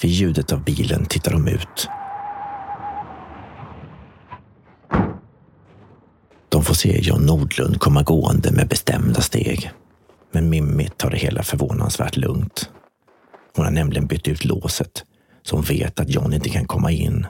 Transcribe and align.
Vid 0.00 0.10
ljudet 0.10 0.52
av 0.52 0.64
bilen 0.64 1.06
tittar 1.06 1.32
de 1.32 1.48
ut. 1.48 1.88
De 6.48 6.64
får 6.64 6.74
se 6.74 7.00
John 7.00 7.26
Nordlund 7.26 7.80
komma 7.80 8.02
gående 8.02 8.52
med 8.52 8.68
bestämda 8.68 9.20
steg. 9.20 9.70
Men 10.32 10.50
Mimmi 10.50 10.88
tar 10.96 11.10
det 11.10 11.16
hela 11.16 11.42
förvånansvärt 11.42 12.16
lugnt. 12.16 12.70
Hon 13.56 13.64
har 13.64 13.72
nämligen 13.72 14.06
bytt 14.06 14.28
ut 14.28 14.44
låset 14.44 15.04
så 15.42 15.56
hon 15.56 15.64
vet 15.64 16.00
att 16.00 16.10
John 16.10 16.32
inte 16.32 16.48
kan 16.48 16.66
komma 16.66 16.90
in. 16.90 17.26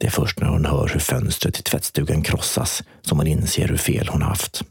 Det 0.00 0.06
är 0.06 0.10
först 0.10 0.40
när 0.40 0.48
hon 0.48 0.64
hör 0.64 0.88
hur 0.92 1.00
fönstret 1.00 1.60
i 1.60 1.62
tvättstugan 1.62 2.22
krossas 2.22 2.82
som 3.02 3.18
hon 3.18 3.26
inser 3.26 3.68
hur 3.68 3.76
fel 3.76 4.08
hon 4.08 4.22
haft. 4.22 4.62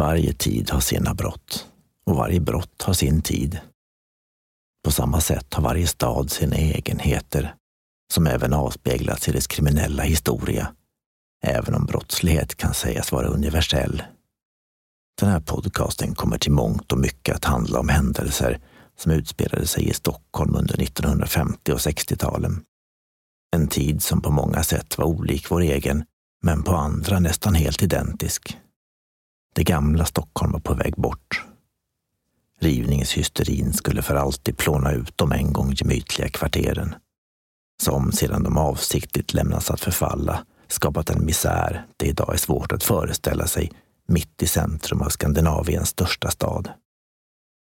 Varje 0.00 0.32
tid 0.32 0.70
har 0.70 0.80
sina 0.80 1.14
brott 1.14 1.66
och 2.06 2.16
varje 2.16 2.40
brott 2.40 2.82
har 2.82 2.92
sin 2.92 3.22
tid. 3.22 3.60
På 4.84 4.90
samma 4.90 5.20
sätt 5.20 5.54
har 5.54 5.62
varje 5.62 5.86
stad 5.86 6.30
sina 6.30 6.56
egenheter 6.56 7.54
som 8.12 8.26
även 8.26 8.52
avspeglas 8.52 9.28
i 9.28 9.32
dess 9.32 9.46
kriminella 9.46 10.02
historia, 10.02 10.74
även 11.44 11.74
om 11.74 11.86
brottslighet 11.86 12.56
kan 12.56 12.74
sägas 12.74 13.12
vara 13.12 13.26
universell. 13.26 14.02
Den 15.20 15.28
här 15.28 15.40
podcasten 15.40 16.14
kommer 16.14 16.38
till 16.38 16.52
mångt 16.52 16.92
och 16.92 16.98
mycket 16.98 17.36
att 17.36 17.44
handla 17.44 17.80
om 17.80 17.88
händelser 17.88 18.60
som 18.96 19.12
utspelade 19.12 19.66
sig 19.66 19.88
i 19.88 19.92
Stockholm 19.92 20.56
under 20.56 20.82
1950 20.82 21.72
och 21.72 21.78
60-talen. 21.78 22.64
En 23.56 23.68
tid 23.68 24.02
som 24.02 24.22
på 24.22 24.30
många 24.30 24.62
sätt 24.62 24.98
var 24.98 25.04
olik 25.04 25.50
vår 25.50 25.60
egen, 25.60 26.04
men 26.42 26.62
på 26.62 26.74
andra 26.74 27.18
nästan 27.18 27.54
helt 27.54 27.82
identisk. 27.82 28.56
Det 29.60 29.64
gamla 29.64 30.04
Stockholm 30.04 30.52
var 30.52 30.60
på 30.60 30.74
väg 30.74 30.94
bort. 30.96 31.44
Rivningshysterin 32.60 33.72
skulle 33.72 34.02
för 34.02 34.14
alltid 34.14 34.56
plåna 34.56 34.92
ut 34.92 35.12
de 35.16 35.32
en 35.32 35.52
gång 35.52 35.72
gemytliga 35.72 36.28
kvarteren, 36.28 36.94
som 37.82 38.12
sedan 38.12 38.42
de 38.42 38.56
avsiktligt 38.56 39.34
lämnats 39.34 39.70
att 39.70 39.80
förfalla 39.80 40.44
skapat 40.68 41.10
en 41.10 41.24
misär 41.24 41.86
det 41.96 42.06
idag 42.06 42.34
är 42.34 42.38
svårt 42.38 42.72
att 42.72 42.82
föreställa 42.82 43.46
sig 43.46 43.72
mitt 44.08 44.42
i 44.42 44.46
centrum 44.46 45.02
av 45.02 45.08
Skandinaviens 45.08 45.88
största 45.88 46.30
stad. 46.30 46.70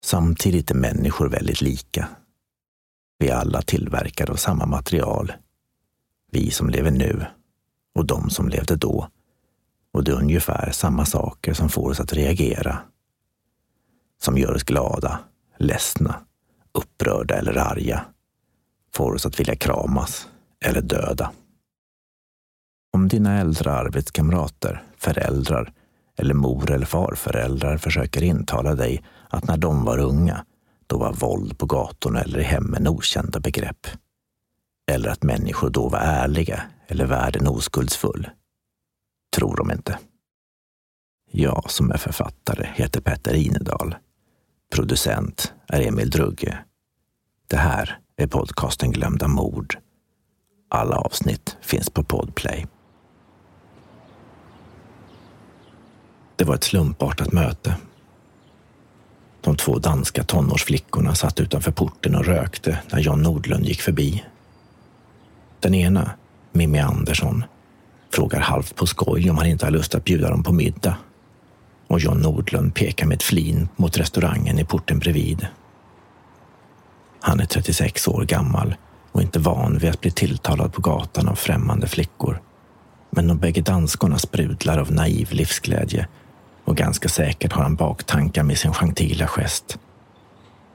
Samtidigt 0.06 0.72
är 0.72 0.76
människor 0.76 1.30
väldigt 1.30 1.62
lika. 1.62 2.08
Vi 3.20 3.30
är 3.30 3.36
alla 3.36 3.62
tillverkade 3.62 4.32
av 4.32 4.36
samma 4.36 4.66
material. 4.66 5.34
Vi 6.32 6.52
som 6.52 6.70
lever 6.70 6.92
nu 6.92 7.26
och 7.95 8.06
de 8.06 8.30
som 8.30 8.50
levde 8.50 8.76
då 8.76 9.10
och 9.94 10.04
det 10.04 10.11
är 10.11 10.16
ungefär 10.16 10.72
samma 10.72 11.05
saker 11.05 11.54
som 11.54 11.70
får 11.70 11.89
oss 11.89 12.00
att 12.00 12.14
reagera. 12.14 12.77
Som 14.22 14.38
gör 14.38 14.55
oss 14.55 14.64
glada, 14.64 15.20
ledsna, 15.58 16.16
upprörda 16.72 17.36
eller 17.36 17.58
arga. 17.58 18.05
Får 18.94 19.14
oss 19.14 19.26
att 19.26 19.39
vilja 19.39 19.55
kramas 19.55 20.27
eller 20.66 20.82
döda. 20.82 21.32
Om 22.94 23.08
dina 23.08 23.39
äldre 23.39 23.72
arbetskamrater, 23.72 24.83
föräldrar 24.98 25.73
eller 26.17 26.33
mor 26.33 26.71
eller 26.71 26.86
farföräldrar 26.86 27.77
försöker 27.77 28.23
intala 28.23 28.76
dig 28.76 29.04
att 29.30 29.48
när 29.48 29.58
de 29.58 29.86
var 29.86 29.98
unga, 29.98 30.45
då 30.88 30.98
var 30.98 31.14
våld 31.14 31.58
på 31.58 31.66
gatorna 31.66 32.21
eller 32.21 32.39
i 32.39 32.44
hemmen 32.44 32.88
okända 32.88 33.39
begrepp. 33.39 33.88
Eller 34.92 35.10
att 35.10 35.23
människor 35.23 35.70
då 35.70 35.89
var 35.89 36.00
ärliga 36.00 36.61
eller 36.88 37.06
världen 37.06 37.48
oskuldsfull 37.48 38.30
tror 39.36 39.58
de 39.58 39.72
inte. 39.72 40.00
Jag 41.32 41.72
som 41.72 41.92
är 41.92 41.98
författare 41.98 42.67
heter 42.76 43.02
Petter 43.02 43.34
Inedal. 43.34 43.95
Producent 44.73 45.54
är 45.67 45.82
Emil 45.82 46.10
Drugge. 46.10 46.58
Det 47.48 47.58
här 47.58 48.00
är 48.18 48.28
podcasten 48.28 48.92
Glömda 48.92 49.28
mord. 49.28 49.78
Alla 50.70 50.95
avsnitt 50.95 51.58
finns 51.62 51.89
på 51.89 52.04
Podplay. 52.04 52.68
Det 56.36 56.45
var 56.45 56.56
ett 56.56 56.64
slumpartat 56.64 57.32
möte. 57.32 57.76
De 59.42 59.56
två 59.56 59.80
danska 59.80 60.23
tonårsflickorna 60.23 61.16
satt 61.16 61.39
utanför 61.39 61.72
porten 61.72 62.16
och 62.16 62.26
rökte 62.26 62.80
när 62.92 63.00
John 63.00 63.22
Nordlund 63.22 63.66
gick 63.66 63.82
förbi. 63.82 64.26
Den 65.60 65.73
ena, 65.73 66.12
Mimmi 66.52 66.80
Andersson, 66.80 67.44
frågar 68.14 68.39
halvt 68.39 68.75
på 68.75 68.86
skoj 68.86 69.30
om 69.30 69.37
han 69.37 69.47
inte 69.47 69.65
har 69.65 69.71
lust 69.71 69.95
att 69.95 70.03
bjuda 70.03 70.30
dem 70.30 70.43
på 70.43 70.53
middag. 70.53 70.97
Och 71.87 71.99
John 71.99 72.21
Nordlund 72.21 72.75
pekar 72.75 73.05
med 73.05 73.15
ett 73.15 73.23
flin 73.23 73.70
mot 73.75 73.97
restaurangen 73.97 74.59
i 74.59 74.65
porten 74.65 74.99
bredvid. 74.99 75.47
Han 77.21 77.39
är 77.39 77.45
36 77.45 78.08
år 78.08 78.25
gammal 78.25 78.75
och 79.11 79.21
inte 79.21 79.39
van 79.39 79.77
vid 79.77 79.89
att 79.89 80.02
bli 80.02 80.11
tilltalad 80.11 80.73
på 80.73 80.81
gatan 80.81 81.27
av 81.27 81.36
främmande 81.36 81.87
flickor. 81.87 82.42
Men 83.09 83.27
de 83.27 83.37
bägge 83.37 83.61
danskorna 83.61 84.17
sprudlar 84.17 84.77
av 84.77 84.91
naiv 84.91 85.31
livsglädje 85.31 86.08
och 86.65 86.77
ganska 86.77 87.09
säkert 87.09 87.53
har 87.53 87.64
han 87.64 87.76
baktankar 87.76 88.43
med 88.43 88.58
sin 88.58 88.73
gentila 88.73 89.27
gest. 89.27 89.77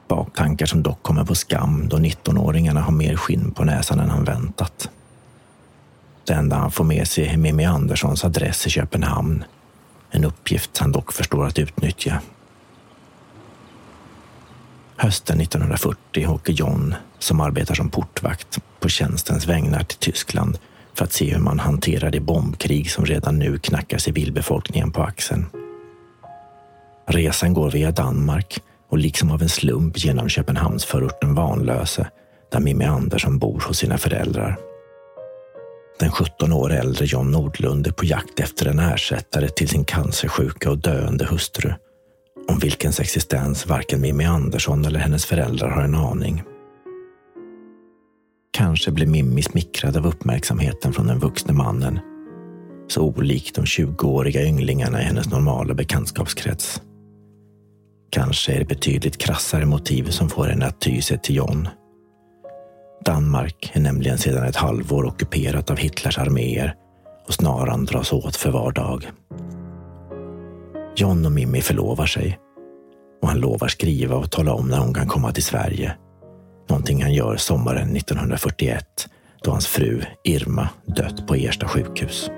Baktankar 0.07 0.65
som 0.65 0.83
dock 0.83 1.03
kommer 1.03 1.25
på 1.25 1.35
skam 1.35 1.89
då 1.89 1.97
19-åringarna 1.97 2.81
har 2.81 2.91
mer 2.91 3.15
skinn 3.15 3.51
på 3.51 3.63
näsan 3.63 3.99
än 3.99 4.09
han 4.09 4.23
väntat. 4.23 4.89
Det 6.25 6.33
enda 6.33 6.55
han 6.55 6.71
får 6.71 6.83
med 6.83 7.07
sig 7.07 7.27
är 7.27 7.37
Mimmi 7.37 7.65
Anderssons 7.65 8.25
adress 8.25 8.67
i 8.67 8.69
Köpenhamn. 8.69 9.43
En 10.11 10.25
uppgift 10.25 10.77
han 10.77 10.91
dock 10.91 11.13
förstår 11.13 11.45
att 11.45 11.59
utnyttja. 11.59 12.21
Hösten 14.95 15.41
1940 15.41 16.27
åker 16.27 16.53
John, 16.53 16.95
som 17.19 17.41
arbetar 17.41 17.75
som 17.75 17.89
portvakt, 17.89 18.59
på 18.79 18.89
tjänstens 18.89 19.47
vägnar 19.47 19.83
till 19.83 19.97
Tyskland 19.97 20.57
för 20.93 21.05
att 21.05 21.13
se 21.13 21.33
hur 21.33 21.39
man 21.39 21.59
hanterar 21.59 22.11
det 22.11 22.19
bombkrig 22.19 22.91
som 22.91 23.05
redan 23.05 23.39
nu 23.39 23.57
knackar 23.57 23.97
civilbefolkningen 23.97 24.91
på 24.91 25.03
axeln. 25.03 25.45
Resan 27.07 27.53
går 27.53 27.71
via 27.71 27.91
Danmark 27.91 28.59
och 28.89 28.97
liksom 28.97 29.31
av 29.31 29.41
en 29.41 29.49
slump 29.49 30.05
genom 30.05 30.29
Köpenhamnsförorten 30.29 31.35
Vanlöse 31.35 32.07
där 32.51 32.59
Mimmi 32.59 32.85
Andersson 32.85 33.39
bor 33.39 33.63
hos 33.67 33.77
sina 33.77 33.97
föräldrar. 33.97 34.57
Den 35.99 36.11
17 36.11 36.53
år 36.53 36.73
äldre 36.73 37.05
John 37.05 37.31
Nordlund 37.31 37.87
är 37.87 37.91
på 37.91 38.05
jakt 38.05 38.39
efter 38.39 38.65
en 38.65 38.79
ersättare 38.79 39.49
till 39.49 39.69
sin 39.69 39.85
cancersjuka 39.85 40.71
och 40.71 40.77
döende 40.77 41.25
hustru. 41.25 41.73
Om 42.47 42.59
vilkens 42.59 42.99
existens 42.99 43.65
varken 43.67 44.01
Mimmi 44.01 44.25
Andersson 44.25 44.85
eller 44.85 44.99
hennes 44.99 45.25
föräldrar 45.25 45.69
har 45.69 45.81
en 45.81 45.95
aning. 45.95 46.43
Kanske 48.51 48.91
blir 48.91 49.07
Mimmi 49.07 49.43
smickrad 49.43 49.97
av 49.97 50.07
uppmärksamheten 50.07 50.93
från 50.93 51.07
den 51.07 51.19
vuxne 51.19 51.53
mannen. 51.53 51.99
Så 52.87 53.01
olik 53.01 53.55
de 53.55 53.65
20-åriga 53.65 54.43
ynglingarna 54.43 55.01
i 55.01 55.03
hennes 55.03 55.29
normala 55.29 55.73
bekantskapskrets. 55.73 56.81
Kanske 58.09 58.53
är 58.53 58.59
det 58.59 58.65
betydligt 58.65 59.17
krassare 59.17 59.65
motiv 59.65 60.09
som 60.09 60.29
får 60.29 60.45
henne 60.45 60.65
att 60.65 60.81
ty 60.81 61.01
sig 61.01 61.19
till 61.19 61.35
John 61.35 61.67
Danmark 63.05 63.71
är 63.73 63.79
nämligen 63.79 64.17
sedan 64.17 64.43
ett 64.43 64.55
halvår 64.55 65.05
ockuperat 65.05 65.69
av 65.69 65.77
Hitlers 65.77 66.17
arméer 66.17 66.75
och 67.27 67.33
snaran 67.33 67.85
dras 67.85 68.13
åt 68.13 68.35
för 68.35 68.51
var 68.51 68.71
dag. 68.71 69.11
John 70.95 71.25
och 71.25 71.31
Mimmi 71.31 71.61
förlovar 71.61 72.05
sig 72.05 72.39
och 73.21 73.27
han 73.27 73.39
lovar 73.39 73.67
skriva 73.67 74.15
och 74.15 74.31
tala 74.31 74.53
om 74.53 74.67
när 74.67 74.77
hon 74.77 74.93
kan 74.93 75.07
komma 75.07 75.31
till 75.31 75.43
Sverige. 75.43 75.95
Någonting 76.69 77.03
han 77.03 77.13
gör 77.13 77.37
sommaren 77.37 77.95
1941 77.95 79.07
då 79.43 79.51
hans 79.51 79.67
fru 79.67 80.01
Irma 80.23 80.69
dött 80.85 81.27
på 81.27 81.35
Ersta 81.35 81.67
sjukhus. 81.67 82.29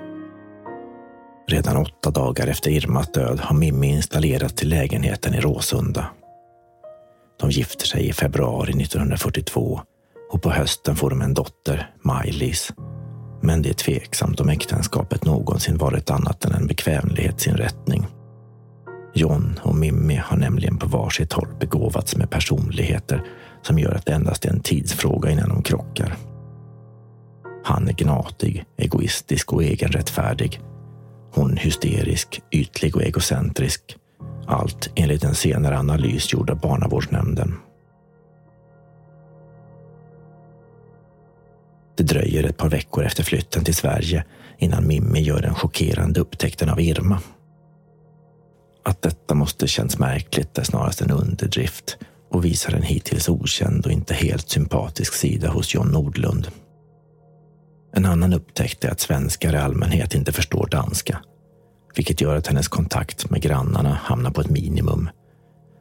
Redan 1.48 1.76
åtta 1.76 2.10
dagar 2.10 2.46
efter 2.46 2.70
Irmas 2.70 3.12
död 3.12 3.40
har 3.40 3.56
Mimmi 3.56 3.88
installerats 3.88 4.54
till 4.54 4.68
lägenheten 4.68 5.34
i 5.34 5.40
Råsunda. 5.40 6.06
De 7.40 7.50
gifter 7.50 7.86
sig 7.86 8.08
i 8.08 8.12
februari 8.12 8.82
1942 8.82 9.80
och 10.30 10.42
på 10.42 10.50
hösten 10.50 10.96
får 10.96 11.10
de 11.10 11.22
en 11.22 11.34
dotter, 11.34 11.90
Maj-Lis. 12.02 12.72
Men 13.42 13.62
det 13.62 13.68
är 13.68 13.74
tveksamt 13.74 14.40
om 14.40 14.48
äktenskapet 14.48 15.24
någonsin 15.24 15.76
varit 15.76 16.10
annat 16.10 16.44
än 16.44 16.54
en 16.54 16.66
bekvämlighetsinrättning. 16.66 18.06
John 19.14 19.60
och 19.62 19.74
Mimmi 19.74 20.16
har 20.24 20.36
nämligen 20.36 20.78
på 20.78 20.86
varsitt 20.86 21.32
håll 21.32 21.48
begåvats 21.60 22.16
med 22.16 22.30
personligheter 22.30 23.22
som 23.62 23.78
gör 23.78 23.94
att 23.94 24.06
det 24.06 24.12
endast 24.12 24.44
är 24.44 24.50
en 24.50 24.60
tidsfråga 24.60 25.30
innan 25.30 25.48
de 25.48 25.62
krockar. 25.62 26.16
Han 27.64 27.88
är 27.88 27.92
gnatig, 27.92 28.64
egoistisk 28.76 29.52
och 29.52 29.62
egenrättfärdig. 29.62 30.60
Hon 31.34 31.56
hysterisk, 31.56 32.40
ytlig 32.50 32.96
och 32.96 33.02
egocentrisk. 33.02 33.96
Allt 34.46 34.90
enligt 34.94 35.24
en 35.24 35.34
senare 35.34 35.78
analys 35.78 36.32
gjord 36.32 36.50
av 36.50 36.60
barnavårdsnämnden. 36.60 37.54
Det 41.98 42.04
dröjer 42.04 42.44
ett 42.44 42.56
par 42.56 42.68
veckor 42.68 43.04
efter 43.04 43.24
flytten 43.24 43.64
till 43.64 43.74
Sverige 43.74 44.24
innan 44.58 44.86
Mimmi 44.86 45.20
gör 45.20 45.42
den 45.42 45.54
chockerande 45.54 46.20
upptäckten 46.20 46.68
av 46.68 46.80
Irma. 46.80 47.20
Att 48.84 49.02
detta 49.02 49.34
måste 49.34 49.66
känns 49.66 49.98
märkligt 49.98 50.58
är 50.58 50.62
snarast 50.62 51.00
en 51.00 51.10
underdrift 51.10 51.96
och 52.30 52.44
visar 52.44 52.72
en 52.72 52.82
hittills 52.82 53.28
okänd 53.28 53.86
och 53.86 53.92
inte 53.92 54.14
helt 54.14 54.48
sympatisk 54.48 55.14
sida 55.14 55.48
hos 55.48 55.74
John 55.74 55.88
Nordlund. 55.88 56.48
En 57.94 58.06
annan 58.06 58.32
upptäckt 58.32 58.84
är 58.84 58.90
att 58.90 59.00
svenskar 59.00 59.54
i 59.54 59.58
allmänhet 59.58 60.14
inte 60.14 60.32
förstår 60.32 60.66
danska, 60.66 61.18
vilket 61.94 62.20
gör 62.20 62.36
att 62.36 62.46
hennes 62.46 62.68
kontakt 62.68 63.30
med 63.30 63.42
grannarna 63.42 63.94
hamnar 63.94 64.30
på 64.30 64.40
ett 64.40 64.50
minimum 64.50 65.10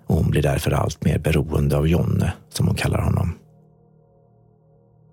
och 0.08 0.16
hon 0.16 0.30
blir 0.30 0.42
därför 0.42 0.72
allt 0.72 1.06
mer 1.06 1.20
beroende 1.20 1.78
av 1.78 1.88
Jonne, 1.88 2.34
som 2.50 2.68
hon 2.68 2.76
kallar 2.76 3.02
honom. 3.02 3.34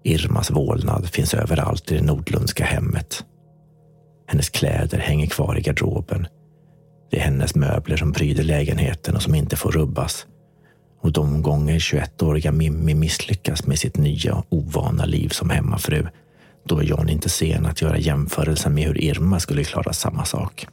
Irmas 0.04 0.50
vålnad 0.50 1.08
finns 1.08 1.34
överallt 1.34 1.92
i 1.92 1.96
det 1.96 2.02
Nordlundska 2.02 2.64
hemmet. 2.64 3.24
Hennes 4.26 4.50
kläder 4.50 4.98
hänger 4.98 5.26
kvar 5.26 5.58
i 5.58 5.60
garderoben. 5.60 6.26
Det 7.10 7.16
är 7.16 7.20
hennes 7.20 7.54
möbler 7.54 7.96
som 7.96 8.12
pryder 8.12 8.44
lägenheten 8.44 9.16
och 9.16 9.22
som 9.22 9.34
inte 9.34 9.56
får 9.56 9.70
rubbas. 9.70 10.26
Och 11.02 11.12
de 11.12 11.42
gånger 11.42 11.78
21-åriga 11.78 12.52
Mimmi 12.52 12.94
misslyckas 12.94 13.66
med 13.66 13.78
sitt 13.78 13.96
nya 13.96 14.44
ovana 14.48 15.04
liv 15.04 15.28
som 15.28 15.50
hemmafru, 15.50 16.06
då 16.64 16.78
är 16.78 16.84
John 16.84 17.08
inte 17.08 17.28
sen 17.28 17.66
att 17.66 17.82
göra 17.82 17.98
jämförelsen 17.98 18.74
med 18.74 18.84
hur 18.84 19.04
Irma 19.04 19.40
skulle 19.40 19.64
klara 19.64 19.92
samma 19.92 20.24
sak. 20.24 20.66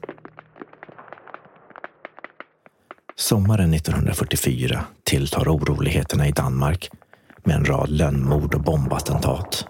Sommaren 3.16 3.74
1944 3.74 4.86
tilltar 5.04 5.56
oroligheterna 5.56 6.28
i 6.28 6.32
Danmark 6.32 6.90
med 7.46 7.56
en 7.56 7.66
rad 7.66 7.90
lönnmord 7.90 8.56
och 8.56 8.62
bombattentat. 8.62 9.66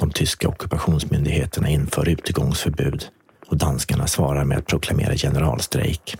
De 0.00 0.10
tyska 0.10 0.48
ockupationsmyndigheterna 0.48 1.68
inför 1.68 2.08
utegångsförbud 2.08 3.08
och 3.46 3.56
danskarna 3.56 4.06
svarar 4.06 4.44
med 4.44 4.58
att 4.58 4.66
proklamera 4.66 5.16
generalstrejk. 5.16 6.16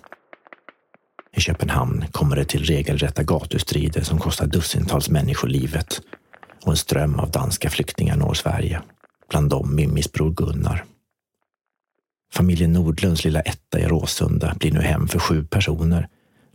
I 1.37 1.40
Köpenhamn 1.40 2.05
kommer 2.11 2.37
det 2.37 2.44
till 2.44 2.64
regelrätta 2.64 3.23
gatustrider 3.23 4.02
som 4.02 4.19
kostar 4.19 4.46
dussintals 4.46 5.11
människor 5.11 5.49
livet 5.49 6.00
och 6.64 6.70
en 6.70 6.76
ström 6.76 7.19
av 7.19 7.31
danska 7.31 7.70
flyktingar 7.70 8.17
når 8.17 8.35
Sverige. 8.35 8.82
Bland 9.31 9.50
dem 9.50 9.75
Mimmis 9.75 10.12
bror 10.12 10.31
Gunnar. 10.31 10.85
Familjen 12.32 12.73
Nordlunds 12.73 13.25
lilla 13.25 13.40
etta 13.40 13.81
i 13.81 13.87
Råsunda 13.87 14.55
blir 14.58 14.73
nu 14.73 14.81
hem 14.81 15.08
för 15.08 15.19
sju 15.19 15.44
personer 15.44 16.08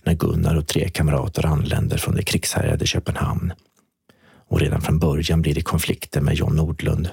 när 0.08 0.14
Gunnar 0.14 0.56
och 0.56 0.68
tre 0.68 0.90
kamrater 0.90 1.46
anländer 1.46 1.98
från 1.98 2.16
det 2.16 2.24
krigshärjade 2.24 2.86
Köpenhamn. 2.86 3.54
Och 4.50 4.60
redan 4.60 4.82
från 4.82 5.00
början 5.00 5.42
blir 5.42 5.56
det 5.56 5.62
konflikter 5.62 6.22
med 6.22 6.36
John 6.36 6.56
Nordlund. 6.56 7.10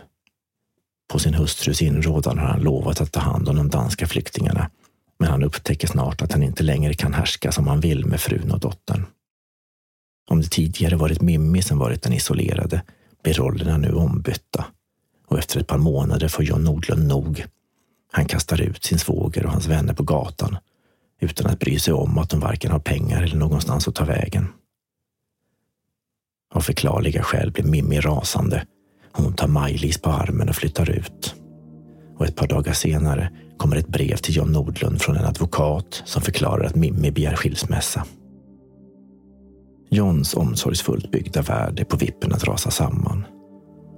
På 1.13 1.19
sin 1.19 1.35
hustrus 1.35 1.83
inrådan 1.83 2.39
har 2.39 2.47
han 2.47 2.61
lovat 2.61 3.01
att 3.01 3.13
ta 3.13 3.21
hand 3.21 3.49
om 3.49 3.57
de 3.57 3.69
danska 3.69 4.07
flyktingarna, 4.07 4.71
men 5.19 5.31
han 5.31 5.43
upptäcker 5.45 5.89
snart 5.89 6.23
att 6.23 6.33
han 6.33 6.43
inte 6.43 6.63
längre 6.63 6.95
kan 6.95 7.15
härska 7.15 7.53
som 7.53 7.67
han 7.67 7.81
vill 7.81 8.07
med 8.07 8.21
frun 8.21 8.53
och 8.53 8.61
dottern. 8.61 9.07
Om 10.31 10.41
det 10.41 10.49
tidigare 10.51 10.97
varit 10.97 11.21
Mimmi 11.21 11.63
som 11.63 11.79
varit 11.79 12.03
den 12.03 12.13
isolerade 12.13 12.83
blir 13.23 13.35
rollerna 13.35 13.77
nu 13.77 13.93
ombytta 13.93 14.65
och 15.27 15.39
efter 15.39 15.61
ett 15.61 15.67
par 15.67 15.79
månader 15.79 16.29
får 16.29 16.45
John 16.45 16.65
Nordlund 16.65 17.09
nog. 17.09 17.45
Han 18.13 18.27
kastar 18.27 18.61
ut 18.61 18.85
sin 18.85 18.99
svåger 18.99 19.47
och 19.47 19.53
hans 19.53 19.67
vänner 19.67 19.95
på 19.95 20.03
gatan 20.03 20.57
utan 21.25 21.51
att 21.51 21.61
bry 21.61 21.79
sig 21.79 21.95
om 21.95 22.19
att 22.19 22.31
de 22.31 22.41
varken 22.41 22.71
har 22.73 22.79
pengar 22.79 23.23
eller 23.23 23.37
någonstans 23.37 23.89
att 23.89 23.95
ta 23.95 24.05
vägen. 24.05 24.47
Av 26.55 26.61
förklarliga 26.61 27.23
skäl 27.23 27.53
blir 27.53 27.65
Mimmi 27.65 28.01
rasande. 28.01 28.67
Hon 29.13 29.35
tar 29.35 29.49
Maj-Lis 29.49 29.99
på 29.99 30.11
armen 30.11 30.49
och 30.49 30.57
flyttar 30.57 30.91
ut. 30.91 31.35
Och 32.19 32.27
ett 32.27 32.37
par 32.37 32.47
dagar 32.47 32.73
senare 32.73 33.31
kommer 33.57 33.77
ett 33.77 33.89
brev 33.89 34.17
till 34.17 34.37
John 34.37 34.53
Nordlund 34.53 35.03
från 35.03 35.17
en 35.17 35.25
advokat 35.25 36.03
som 36.05 36.23
förklarar 36.23 36.65
att 36.65 36.75
Mimmi 36.75 37.11
begär 37.11 37.37
skilsmässa. 37.37 38.05
Johns 39.91 40.35
omsorgsfullt 40.35 41.11
byggda 41.11 41.43
värld 41.43 41.81
är 41.81 41.85
på 41.85 41.97
vippen 41.97 42.33
att 42.33 42.45
rasa 42.45 42.71
samman 42.71 43.25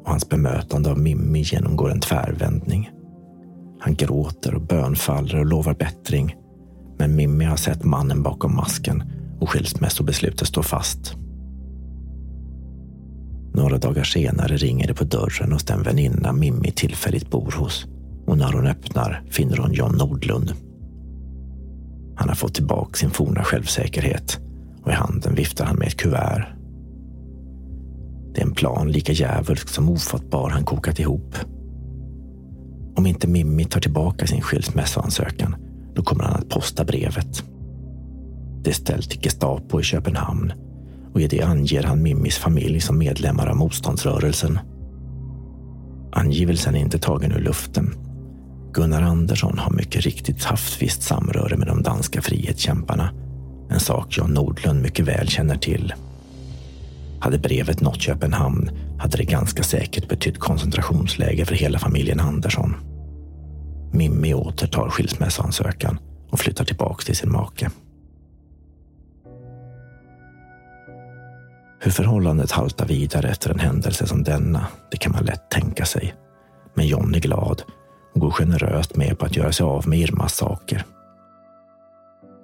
och 0.07 0.11
hans 0.11 0.29
bemötande 0.29 0.91
av 0.91 0.99
Mimmi 0.99 1.41
genomgår 1.41 1.91
en 1.91 2.01
tvärvändning. 2.01 2.91
Han 3.81 3.95
gråter 3.95 4.55
och 4.55 4.61
bönfaller 4.61 5.39
och 5.39 5.47
lovar 5.47 5.75
bättring 5.75 6.37
men 6.99 7.17
Mimmi 7.17 7.45
har 7.45 7.57
sett 7.57 7.85
mannen 7.85 8.23
bakom 8.23 8.57
masken 8.57 9.03
och 9.41 9.51
skilsmässobeslutet 9.51 10.49
står 10.49 10.63
fast. 10.63 11.17
Några 13.55 13.79
dagar 13.79 14.05
senare 14.05 14.57
ringer 14.57 14.87
det 14.87 14.95
på 14.95 15.05
dörren 15.05 15.53
hos 15.53 15.65
den 15.65 15.83
väninna 15.83 16.33
Mimmi 16.33 16.73
tillfälligt 16.73 17.31
bor 17.31 17.53
hos 17.53 17.87
och 18.27 18.39
när 18.39 18.53
hon 18.53 18.67
öppnar 18.67 19.23
finner 19.31 19.57
hon 19.57 19.73
John 19.73 19.97
Nordlund. 19.97 20.53
Han 22.17 22.29
har 22.29 22.37
fått 22.37 22.55
tillbaka 22.55 22.95
sin 22.95 23.11
forna 23.11 23.45
självsäkerhet 23.45 24.39
och 24.83 24.91
i 24.91 24.95
handen 24.95 25.35
viftar 25.35 25.65
han 25.65 25.77
med 25.77 25.89
ett 25.89 25.97
kuvert. 25.97 26.47
Det 28.35 28.41
är 28.41 28.47
en 28.47 28.55
plan 28.55 28.93
lika 28.93 29.13
djävulsk 29.13 29.69
som 29.69 29.89
ofattbar 29.89 30.51
han 30.51 30.65
kokat 30.65 30.99
ihop. 30.99 31.37
Om 32.97 33.07
inte 33.07 33.29
Mimmi 33.29 33.65
tar 33.65 33.81
tillbaka 33.81 34.27
sin 34.27 34.43
skilsmässoansökan 34.43 35.57
då 35.97 36.03
kommer 36.03 36.25
han 36.25 36.35
att 36.35 36.49
posta 36.49 36.85
brevet. 36.85 37.45
Det 38.63 38.71
är 38.71 38.75
ställt 38.75 39.11
till 39.11 39.21
Gestapo 39.21 39.81
i 39.81 39.83
Köpenhamn 39.83 40.53
och 41.15 41.21
i 41.21 41.27
det 41.27 41.43
anger 41.43 41.83
han 41.83 42.03
Mimmis 42.03 42.37
familj 42.37 42.81
som 42.81 42.99
medlemmar 42.99 43.47
av 43.47 43.57
motståndsrörelsen. 43.57 44.59
Angivelsen 46.13 46.75
är 46.75 46.81
inte 46.81 46.99
tagen 46.99 47.33
ur 47.33 47.41
luften. 47.41 47.95
Gunnar 48.73 49.03
Andersson 49.03 49.59
har 49.59 49.71
mycket 49.71 50.03
riktigt 50.03 50.45
haft 50.45 50.83
visst 50.83 51.03
samröre 51.03 51.57
med 51.57 51.67
de 51.67 51.83
danska 51.83 52.23
frihetskämparna. 52.23 53.11
En 53.71 53.81
sak 53.81 54.19
John 54.19 54.31
Nordlund 54.31 54.83
mycket 54.83 55.09
väl 55.09 55.29
känner 55.29 55.57
till. 55.57 55.95
Hade 57.21 57.39
brevet 57.39 57.81
nått 57.81 58.01
Köpenhamn 58.01 58.71
hade 58.99 59.17
det 59.17 59.25
ganska 59.25 59.63
säkert 59.63 60.09
betytt 60.09 60.39
koncentrationsläger 60.39 61.45
för 61.45 61.55
hela 61.55 61.79
familjen 61.79 62.21
Andersson. 62.21 62.75
Mimmi 63.93 64.35
återtar 64.35 64.91
skilsmässoansökan 64.91 65.99
och 66.31 66.41
flyttar 66.41 66.65
tillbaka 66.65 67.05
till 67.05 67.17
sin 67.17 67.33
make. 67.33 67.71
Hur 71.81 71.91
förhållandet 71.91 72.51
haltar 72.51 72.87
vidare 72.87 73.29
efter 73.29 73.51
en 73.51 73.59
händelse 73.59 74.07
som 74.07 74.23
denna, 74.23 74.67
det 74.91 74.97
kan 74.97 75.13
man 75.13 75.25
lätt 75.25 75.51
tänka 75.51 75.85
sig. 75.85 76.15
Men 76.75 76.87
John 76.87 77.15
är 77.15 77.21
glad 77.21 77.63
och 78.15 78.21
går 78.21 78.31
generöst 78.31 78.97
med 78.97 79.19
på 79.19 79.27
att 79.27 79.37
göra 79.37 79.53
sig 79.53 79.65
av 79.65 79.89
med 79.89 79.99
Irmas 79.99 80.35
saker. 80.35 80.85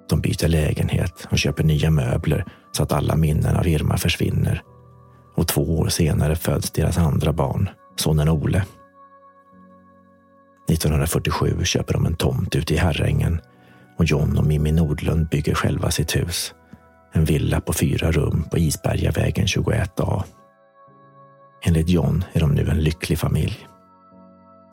De 0.09 0.21
byter 0.21 0.47
lägenhet 0.47 1.27
och 1.31 1.37
köper 1.37 1.63
nya 1.63 1.91
möbler 1.91 2.45
så 2.71 2.83
att 2.83 2.91
alla 2.91 3.15
minnen 3.15 3.55
av 3.55 3.67
Irma 3.67 3.97
försvinner. 3.97 4.61
Och 5.35 5.47
två 5.47 5.79
år 5.79 5.87
senare 5.87 6.35
föds 6.35 6.71
deras 6.71 6.97
andra 6.97 7.33
barn, 7.33 7.69
sonen 7.95 8.29
Ole. 8.29 8.65
1947 10.73 11.63
köper 11.63 11.93
de 11.93 12.05
en 12.05 12.15
tomt 12.15 12.55
ute 12.55 12.73
i 12.73 12.77
Herrängen 12.77 13.39
och 13.97 14.05
John 14.05 14.37
och 14.37 14.45
Mimmi 14.45 14.71
Nordlund 14.71 15.29
bygger 15.29 15.55
själva 15.55 15.91
sitt 15.91 16.15
hus. 16.15 16.53
En 17.13 17.25
villa 17.25 17.61
på 17.61 17.73
fyra 17.73 18.11
rum 18.11 18.43
på 18.51 18.57
Isbergavägen 18.57 19.45
21A. 19.45 20.23
Enligt 21.65 21.89
John 21.89 22.23
är 22.33 22.39
de 22.39 22.51
nu 22.51 22.69
en 22.69 22.79
lycklig 22.79 23.19
familj. 23.19 23.67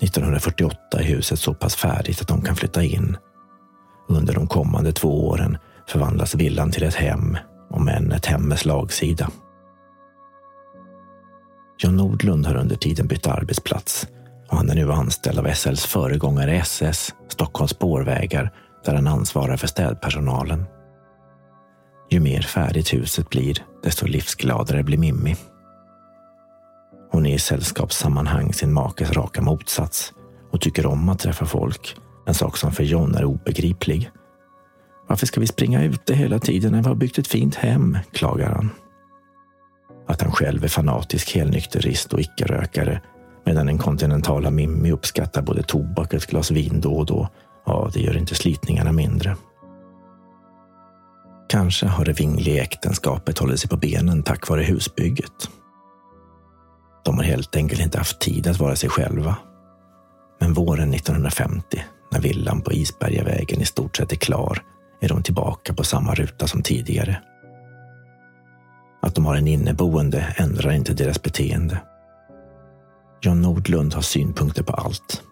1948 0.03 0.77
är 0.93 1.03
huset 1.03 1.39
så 1.39 1.55
pass 1.55 1.77
färdigt 1.77 2.21
att 2.21 2.29
de 2.29 2.43
kan 2.43 2.57
flytta 2.57 2.83
in. 2.83 3.17
Under 4.09 4.35
de 4.35 4.47
kommande 4.47 4.93
två 4.93 5.29
åren 5.29 5.59
förvandlas 5.89 6.35
villan 6.35 6.71
till 6.71 6.85
ett 6.85 6.95
hem, 6.95 7.37
om 7.71 7.89
än 7.89 8.13
ett 8.13 8.27
hem 8.27 8.43
med 8.43 8.59
slagsida. 8.59 9.31
John 11.79 11.97
Nordlund 11.97 12.47
har 12.47 12.57
under 12.57 12.77
tiden 12.77 13.07
bytt 13.07 13.27
arbetsplats 13.27 14.07
och 14.51 14.57
han 14.57 14.71
är 14.71 14.75
nu 14.75 14.93
anställd 14.93 15.39
av 15.39 15.55
SLs 15.55 15.87
föregångare 15.87 16.53
SS, 16.57 17.15
Stockholms 17.29 17.71
spårvägar, 17.71 18.53
där 18.85 18.95
han 18.95 19.07
ansvarar 19.07 19.57
för 19.57 19.67
städpersonalen. 19.67 20.65
Ju 22.11 22.21
mer 22.21 22.43
färdigt 22.43 22.95
huset 22.95 23.29
blir, 23.29 23.65
desto 23.83 24.07
livsgladare 24.07 24.83
blir 24.83 24.99
Mimmi. 24.99 25.37
Hon 27.11 27.27
är 27.27 27.35
i 27.35 27.39
sällskapssammanhang 27.39 28.53
sin 28.53 28.73
makes 28.73 29.13
raka 29.13 29.43
motsats 29.43 30.13
och 30.53 30.61
tycker 30.61 30.87
om 30.87 31.09
att 31.09 31.19
träffa 31.19 31.47
folk. 31.47 31.97
En 32.27 32.35
sak 32.35 32.57
som 32.57 32.73
för 32.73 32.85
John 32.85 33.15
är 33.15 33.25
obegriplig. 33.25 34.11
Varför 35.09 35.27
ska 35.27 35.41
vi 35.41 35.47
springa 35.47 35.85
ute 35.85 36.15
hela 36.15 36.39
tiden 36.39 36.73
när 36.73 36.83
vi 36.83 36.89
har 36.89 36.95
byggt 36.95 37.19
ett 37.19 37.27
fint 37.27 37.55
hem? 37.55 37.99
klagar 38.13 38.51
han. 38.51 38.71
Att 40.09 40.23
han 40.23 40.33
själv 40.33 40.65
är 40.65 40.69
fanatisk 40.69 41.35
helnykterist 41.35 42.13
och 42.13 42.21
icke-rökare 42.21 43.01
medan 43.51 43.67
den 43.67 43.79
kontinentala 43.79 44.51
Mimmi 44.51 44.93
uppskattar 44.93 45.43
både 45.43 45.63
tobak 45.63 46.07
och 46.07 46.15
ett 46.15 46.27
glas 46.27 46.51
vin 46.51 46.81
då 46.81 46.93
och 46.93 47.07
då. 47.07 47.29
Ja, 47.67 47.91
det 47.93 48.01
gör 48.01 48.17
inte 48.17 48.35
slitningarna 48.35 48.93
mindre. 48.93 49.37
Kanske 51.49 51.87
har 51.87 52.05
det 52.05 52.21
vingliga 52.21 52.63
äktenskapet 52.63 53.39
hållit 53.39 53.61
sig 53.61 53.71
på 53.71 53.77
benen 53.77 54.23
tack 54.23 54.49
vare 54.49 54.63
husbygget. 54.63 55.51
De 57.05 57.17
har 57.17 57.25
helt 57.25 57.57
enkelt 57.57 57.81
inte 57.81 57.99
haft 57.99 58.21
tid 58.21 58.47
att 58.47 58.59
vara 58.59 58.77
sig 58.77 58.91
själva. 58.91 59.37
Men 60.41 60.55
våren 60.55 60.95
1950, 60.95 61.85
när 62.13 62.21
villan 62.21 62.63
på 62.63 62.73
Isbergavägen 62.73 63.61
i 63.61 63.65
stort 63.65 63.97
sett 63.97 64.13
är 64.13 64.17
klar, 64.17 64.63
är 65.01 65.09
de 65.09 65.23
tillbaka 65.23 65.75
på 65.75 65.85
samma 65.85 66.15
ruta 66.15 66.47
som 66.47 66.63
tidigare. 66.63 67.23
Att 69.03 69.15
de 69.15 69.27
har 69.27 69.37
en 69.37 69.49
inneboende 69.49 70.35
ändrar 70.37 70.73
inte 70.73 70.95
deras 70.95 71.23
beteende. 71.23 71.81
John 73.23 73.43
Nordlund 73.43 73.95
har 73.95 74.03
synpunkter 74.03 74.63
på 74.63 74.73
allt. 74.73 75.23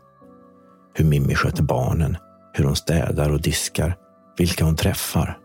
Hur 0.94 1.04
Mimmi 1.04 1.34
sköter 1.34 1.62
barnen, 1.62 2.16
hur 2.52 2.64
hon 2.64 2.76
städar 2.76 3.30
och 3.30 3.42
diskar, 3.42 3.96
vilka 4.36 4.64
hon 4.64 4.76
träffar. 4.76 5.38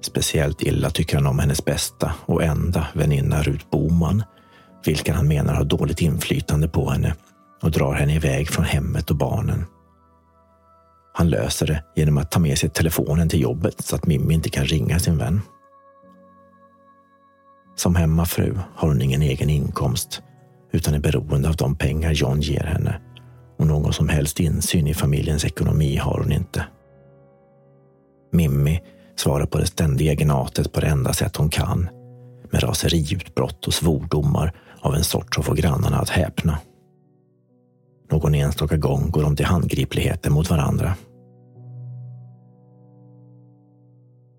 Speciellt 0.00 0.62
illa 0.62 0.90
tycker 0.90 1.16
han 1.16 1.26
om 1.26 1.38
hennes 1.38 1.64
bästa 1.64 2.14
och 2.26 2.42
enda 2.42 2.86
väninna 2.94 3.42
Rut 3.42 3.70
Boman, 3.70 4.22
vilken 4.84 5.14
han 5.14 5.28
menar 5.28 5.54
har 5.54 5.64
dåligt 5.64 6.02
inflytande 6.02 6.68
på 6.68 6.90
henne 6.90 7.14
och 7.62 7.70
drar 7.70 7.94
henne 7.94 8.14
iväg 8.14 8.48
från 8.48 8.64
hemmet 8.64 9.10
och 9.10 9.16
barnen. 9.16 9.64
Han 11.14 11.30
löser 11.30 11.66
det 11.66 11.84
genom 11.96 12.18
att 12.18 12.30
ta 12.30 12.40
med 12.40 12.58
sig 12.58 12.70
telefonen 12.70 13.28
till 13.28 13.40
jobbet 13.40 13.84
så 13.84 13.96
att 13.96 14.06
Mimmi 14.06 14.34
inte 14.34 14.50
kan 14.50 14.64
ringa 14.64 14.98
sin 14.98 15.18
vän. 15.18 15.40
Som 17.76 17.96
hemmafru 17.96 18.58
har 18.74 18.88
hon 18.88 19.02
ingen 19.02 19.22
egen 19.22 19.50
inkomst 19.50 20.22
utan 20.72 20.94
är 20.94 20.98
beroende 20.98 21.48
av 21.48 21.56
de 21.56 21.74
pengar 21.74 22.12
John 22.12 22.40
ger 22.40 22.64
henne 22.64 23.00
och 23.58 23.66
någon 23.66 23.92
som 23.92 24.08
helst 24.08 24.40
insyn 24.40 24.86
i 24.86 24.94
familjens 24.94 25.44
ekonomi 25.44 25.96
har 25.96 26.18
hon 26.18 26.32
inte. 26.32 26.66
Mimmi 28.32 28.80
svarar 29.16 29.46
på 29.46 29.58
det 29.58 29.66
ständiga 29.66 30.14
gnatet 30.14 30.72
på 30.72 30.80
det 30.80 30.86
enda 30.86 31.12
sätt 31.12 31.36
hon 31.36 31.48
kan 31.48 31.88
med 32.50 32.62
raseriutbrott 32.62 33.66
och 33.66 33.74
svordomar 33.74 34.52
av 34.80 34.94
en 34.94 35.04
sort 35.04 35.34
som 35.34 35.44
får 35.44 35.54
grannarna 35.54 35.98
att 35.98 36.08
häpna. 36.08 36.58
Någon 38.10 38.34
enstaka 38.34 38.76
gång 38.76 39.10
går 39.10 39.22
de 39.22 39.36
till 39.36 39.46
handgripligheter 39.46 40.30
mot 40.30 40.50
varandra. 40.50 40.94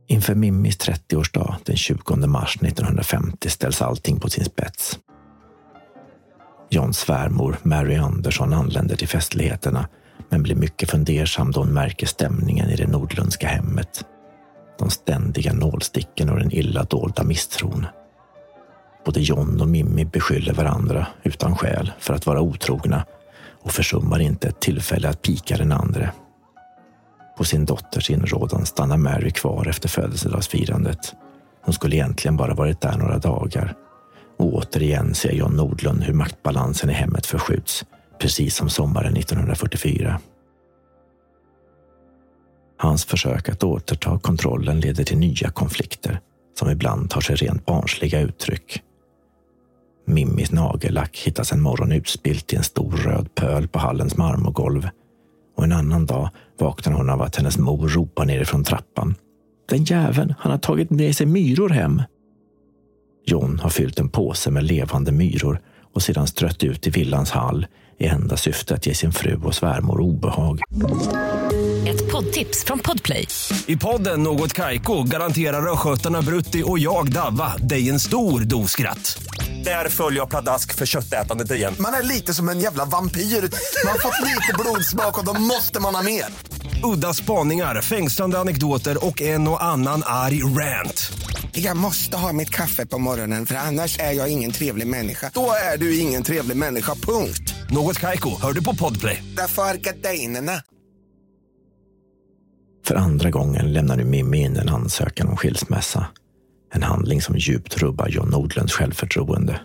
Inför 0.07 0.35
Mimmis 0.35 0.77
30-årsdag 0.77 1.55
den 1.65 1.75
20 1.75 2.15
mars 2.15 2.55
1950 2.55 3.49
ställs 3.49 3.81
allting 3.81 4.19
på 4.19 4.29
sin 4.29 4.45
spets. 4.45 4.99
Johns 6.73 6.97
svärmor 6.97 7.57
Mary 7.63 7.95
Andersson 7.95 8.53
anländer 8.53 8.95
till 8.95 9.07
festligheterna 9.07 9.87
men 10.29 10.43
blir 10.43 10.55
mycket 10.55 10.91
fundersam 10.91 11.51
då 11.51 11.59
hon 11.59 11.73
märker 11.73 12.07
stämningen 12.07 12.69
i 12.69 12.75
det 12.75 12.87
Nordlundska 12.87 13.47
hemmet. 13.47 14.05
De 14.79 14.89
ständiga 14.89 15.53
nålsticken 15.53 16.29
och 16.29 16.39
den 16.39 16.51
illa 16.51 16.83
dolda 16.83 17.23
misstron. 17.23 17.85
Både 19.05 19.21
John 19.21 19.61
och 19.61 19.67
Mimmi 19.67 20.05
beskyller 20.05 20.53
varandra 20.53 21.07
utan 21.23 21.55
skäl 21.55 21.91
för 21.99 22.13
att 22.13 22.25
vara 22.25 22.41
otrogna 22.41 23.05
och 23.61 23.71
försummar 23.71 24.19
inte 24.19 24.47
ett 24.47 24.59
tillfälle 24.59 25.09
att 25.09 25.21
pika 25.21 25.57
den 25.57 25.71
andre. 25.71 26.11
På 27.37 27.43
sin 27.43 27.65
dotters 27.65 28.09
inrådan 28.09 28.65
stannar 28.65 28.97
Mary 28.97 29.31
kvar 29.31 29.67
efter 29.69 29.89
födelsedagsfirandet. 29.89 31.13
Hon 31.65 31.73
skulle 31.73 31.95
egentligen 31.95 32.37
bara 32.37 32.53
varit 32.53 32.81
där 32.81 32.97
några 32.97 33.17
dagar. 33.17 33.75
Och 34.37 34.53
återigen 34.53 35.13
ser 35.13 35.31
John 35.31 35.55
Nordlund 35.55 36.03
hur 36.03 36.13
maktbalansen 36.13 36.89
i 36.89 36.93
hemmet 36.93 37.25
förskjuts, 37.25 37.85
precis 38.19 38.55
som 38.55 38.69
sommaren 38.69 39.17
1944. 39.17 40.19
Hans 42.77 43.05
försök 43.05 43.49
att 43.49 43.63
återta 43.63 44.19
kontrollen 44.19 44.79
leder 44.79 45.03
till 45.03 45.17
nya 45.17 45.49
konflikter 45.49 46.19
som 46.59 46.69
ibland 46.69 47.09
tar 47.09 47.21
sig 47.21 47.35
rent 47.35 47.65
barnsliga 47.65 48.19
uttryck. 48.19 48.81
Mimmis 50.05 50.51
nagellack 50.51 51.17
hittas 51.25 51.51
en 51.51 51.61
morgon 51.61 51.91
utspilt 51.91 52.53
i 52.53 52.55
en 52.55 52.63
stor 52.63 52.91
röd 52.91 53.35
pöl 53.35 53.67
på 53.67 53.79
hallens 53.79 54.17
marmorgolv 54.17 54.89
och 55.57 55.63
en 55.63 55.71
annan 55.71 56.05
dag 56.05 56.29
vaknar 56.59 56.93
hon 56.93 57.09
av 57.09 57.21
att 57.21 57.35
hennes 57.35 57.57
mor 57.57 57.89
ropar 57.89 58.25
nerifrån 58.25 58.63
trappan. 58.63 59.15
Den 59.69 59.83
jäveln, 59.83 60.33
han 60.39 60.51
har 60.51 60.59
tagit 60.59 60.89
med 60.89 61.15
sig 61.15 61.25
myror 61.25 61.69
hem. 61.69 62.01
John 63.25 63.59
har 63.59 63.69
fyllt 63.69 63.99
en 63.99 64.09
påse 64.09 64.51
med 64.51 64.63
levande 64.63 65.11
myror 65.11 65.61
och 65.93 66.03
sedan 66.03 66.27
strött 66.27 66.63
ut 66.63 66.87
i 66.87 66.89
villans 66.89 67.31
hall 67.31 67.67
i 67.99 68.05
enda 68.05 68.37
syfte 68.37 68.75
att 68.75 68.85
ge 68.85 68.93
sin 68.93 69.11
fru 69.11 69.39
och 69.43 69.55
svärmor 69.55 70.01
obehag. 70.01 70.59
Ett 71.87 72.11
poddtips 72.11 72.63
från 72.63 72.79
Podplay. 72.79 73.27
I 73.65 73.77
podden 73.77 74.23
Något 74.23 74.53
Kaiko 74.53 75.03
garanterar 75.03 75.71
östgötarna 75.73 76.21
Brutti 76.21 76.63
och 76.65 76.79
jag, 76.79 77.11
Davva, 77.11 77.57
dig 77.57 77.89
en 77.89 77.99
stor 77.99 78.39
dos 78.39 78.71
skratt. 78.71 79.23
Där 79.63 79.89
följer 79.89 80.19
jag 80.19 80.29
pladask 80.29 80.75
för 80.75 80.85
köttätandet 80.85 81.51
igen. 81.51 81.73
Man 81.79 81.93
är 81.93 82.03
lite 82.03 82.33
som 82.33 82.49
en 82.49 82.59
jävla 82.59 82.85
vampyr. 82.85 83.21
Man 83.21 83.91
har 83.91 83.99
fått 83.99 84.21
lite 84.21 84.53
blodsmak 84.59 85.19
och 85.19 85.25
då 85.25 85.33
måste 85.33 85.79
man 85.79 85.95
ha 85.95 86.03
mer. 86.03 86.25
Udda 86.83 87.13
spaningar, 87.13 87.81
fängslande 87.81 88.39
anekdoter 88.39 89.05
och 89.05 89.21
en 89.21 89.47
och 89.47 89.63
annan 89.63 90.03
arg 90.05 90.43
rant. 90.43 91.11
Jag 91.55 91.77
måste 91.77 92.17
ha 92.17 92.33
mitt 92.33 92.49
kaffe 92.49 92.85
på 92.85 92.97
morgonen 92.99 93.45
för 93.45 93.55
annars 93.55 93.99
är 93.99 94.11
jag 94.11 94.31
ingen 94.31 94.51
trevlig 94.51 94.87
människa. 94.87 95.31
Då 95.33 95.51
är 95.73 95.77
du 95.77 95.99
ingen 95.99 96.23
trevlig 96.23 96.57
människa, 96.57 96.95
punkt. 96.95 97.53
Något 97.69 97.99
Kaiko, 97.99 98.29
hör 98.41 98.53
du 98.53 98.63
på 98.63 98.75
Podplay. 98.75 99.23
Därför 99.37 99.61
är 99.61 99.77
gardinerna. 99.77 100.61
För 102.85 102.95
andra 102.95 103.29
gången 103.29 103.73
lämnar 103.73 103.97
nu 103.97 104.03
Mimmi 104.03 104.41
in 104.41 104.57
en 104.57 104.69
ansökan 104.69 105.29
om 105.29 105.37
skilsmässa. 105.37 106.05
En 106.73 106.83
handling 106.83 107.21
som 107.21 107.35
djupt 107.37 107.77
rubbar 107.77 108.07
John 108.07 108.29
Nordlunds 108.29 108.73
självförtroende. 108.73 109.59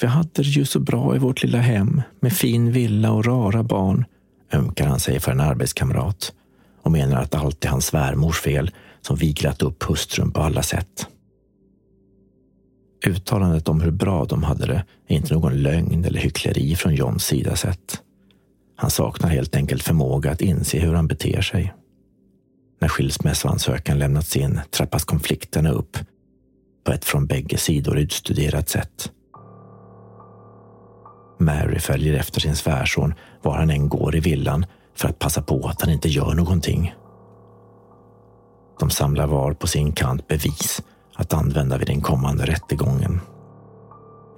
Vi 0.00 0.06
hade 0.06 0.30
det 0.34 0.42
ju 0.42 0.64
så 0.64 0.80
bra 0.80 1.16
i 1.16 1.18
vårt 1.18 1.42
lilla 1.42 1.58
hem 1.58 2.02
med 2.20 2.32
fin 2.32 2.72
villa 2.72 3.12
och 3.12 3.24
rara 3.24 3.62
barn, 3.62 4.04
ömkar 4.52 4.86
han 4.86 5.00
sig 5.00 5.20
för 5.20 5.32
en 5.32 5.40
arbetskamrat 5.40 6.32
och 6.82 6.92
menar 6.92 7.22
att 7.22 7.34
allt 7.34 7.64
är 7.64 7.68
hans 7.68 7.86
svärmors 7.86 8.40
fel 8.40 8.70
som 9.06 9.16
viglat 9.16 9.62
upp 9.62 9.82
hustrun 9.82 10.30
på 10.30 10.40
alla 10.40 10.62
sätt. 10.62 11.06
Uttalandet 13.06 13.68
om 13.68 13.80
hur 13.80 13.90
bra 13.90 14.24
de 14.24 14.42
hade 14.42 14.66
det 14.66 14.84
är 15.06 15.16
inte 15.16 15.34
någon 15.34 15.62
lögn 15.62 16.04
eller 16.04 16.20
hyckleri 16.20 16.76
från 16.76 16.94
Johns 16.94 17.24
sida 17.24 17.56
sett. 17.56 18.02
Han 18.76 18.90
saknar 18.90 19.28
helt 19.28 19.56
enkelt 19.56 19.82
förmåga 19.82 20.30
att 20.30 20.40
inse 20.40 20.78
hur 20.78 20.94
han 20.94 21.08
beter 21.08 21.42
sig. 21.42 21.74
När 22.80 22.88
skilsmässoansökan 22.88 23.98
lämnats 23.98 24.36
in 24.36 24.60
trappas 24.70 25.04
konflikterna 25.04 25.70
upp 25.70 25.98
på 26.84 26.92
ett 26.92 27.04
från 27.04 27.26
bägge 27.26 27.58
sidor 27.58 27.98
utstuderat 27.98 28.68
sätt. 28.68 29.10
Mary 31.38 31.78
följer 31.78 32.14
efter 32.14 32.40
sin 32.40 32.56
svärson 32.56 33.14
var 33.42 33.56
han 33.56 33.70
än 33.70 33.88
går 33.88 34.16
i 34.16 34.20
villan 34.20 34.66
för 34.94 35.08
att 35.08 35.18
passa 35.18 35.42
på 35.42 35.68
att 35.68 35.80
han 35.80 35.92
inte 35.92 36.08
gör 36.08 36.34
någonting. 36.34 36.94
De 38.78 38.90
samlar 38.90 39.26
var 39.26 39.52
på 39.52 39.66
sin 39.66 39.92
kant 39.92 40.28
bevis 40.28 40.82
att 41.14 41.34
använda 41.34 41.78
vid 41.78 41.86
den 41.86 42.00
kommande 42.00 42.46
rättegången. 42.46 43.20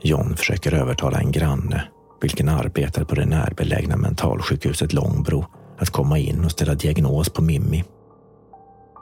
John 0.02 0.36
försöker 0.36 0.74
övertala 0.74 1.18
en 1.18 1.32
granne, 1.32 1.88
vilken 2.20 2.48
arbetar 2.48 3.04
på 3.04 3.14
det 3.14 3.26
närbelägna 3.26 3.96
mentalsjukhuset 3.96 4.92
Långbro, 4.92 5.46
att 5.78 5.90
komma 5.90 6.18
in 6.18 6.44
och 6.44 6.50
ställa 6.50 6.74
diagnos 6.74 7.28
på 7.30 7.42
Mimmi. 7.42 7.84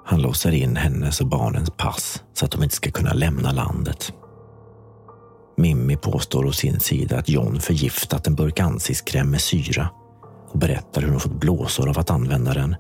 Han 0.05 0.23
låser 0.23 0.53
in 0.53 0.77
hennes 0.77 1.21
och 1.21 1.27
barnens 1.27 1.71
pass 1.71 2.23
så 2.35 2.45
att 2.45 2.51
de 2.51 2.63
inte 2.63 2.75
ska 2.75 2.91
kunna 2.91 3.13
lämna 3.13 3.53
landet. 3.53 4.13
Mimmi 5.57 5.97
påstår 5.97 6.47
å 6.47 6.53
sin 6.53 6.81
sida 6.81 7.19
att 7.19 7.29
John 7.29 7.61
förgiftat 7.61 8.27
en 8.27 8.35
burk 8.35 8.61
ansiktskräm 8.61 9.31
med 9.31 9.41
syra 9.41 9.89
och 10.49 10.59
berättar 10.59 11.03
hur 11.03 11.11
hon 11.11 11.21
fått 11.21 11.41
blåsor 11.41 11.89
av 11.89 11.99
att 11.99 12.11
använda 12.11 12.55
den. 12.55 12.77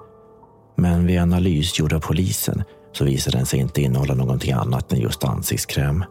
Men 0.76 1.06
vid 1.06 1.20
analys 1.20 1.78
gjord 1.78 1.92
av 1.92 2.00
polisen 2.00 2.62
så 2.92 3.04
visar 3.04 3.32
den 3.32 3.46
sig 3.46 3.60
inte 3.60 3.82
innehålla 3.82 4.14
någonting 4.14 4.52
annat 4.52 4.92
än 4.92 5.00
just 5.00 5.24
ansiktskräm. 5.24 6.04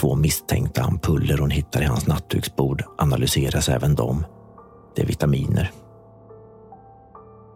Två 0.00 0.14
misstänkta 0.14 0.82
ampuller 0.82 1.38
hon 1.38 1.50
hittar 1.50 1.82
i 1.82 1.84
hans 1.84 2.06
nattduksbord 2.06 2.84
analyseras 2.98 3.68
även 3.68 3.94
de. 3.94 4.24
Det 4.96 5.02
är 5.02 5.06
vitaminer. 5.06 5.70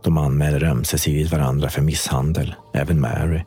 De 0.04 0.18
anmäler 0.18 0.64
ömsesidigt 0.64 1.32
varandra 1.32 1.68
för 1.68 1.82
misshandel, 1.82 2.54
även 2.74 3.00
Mary, 3.00 3.42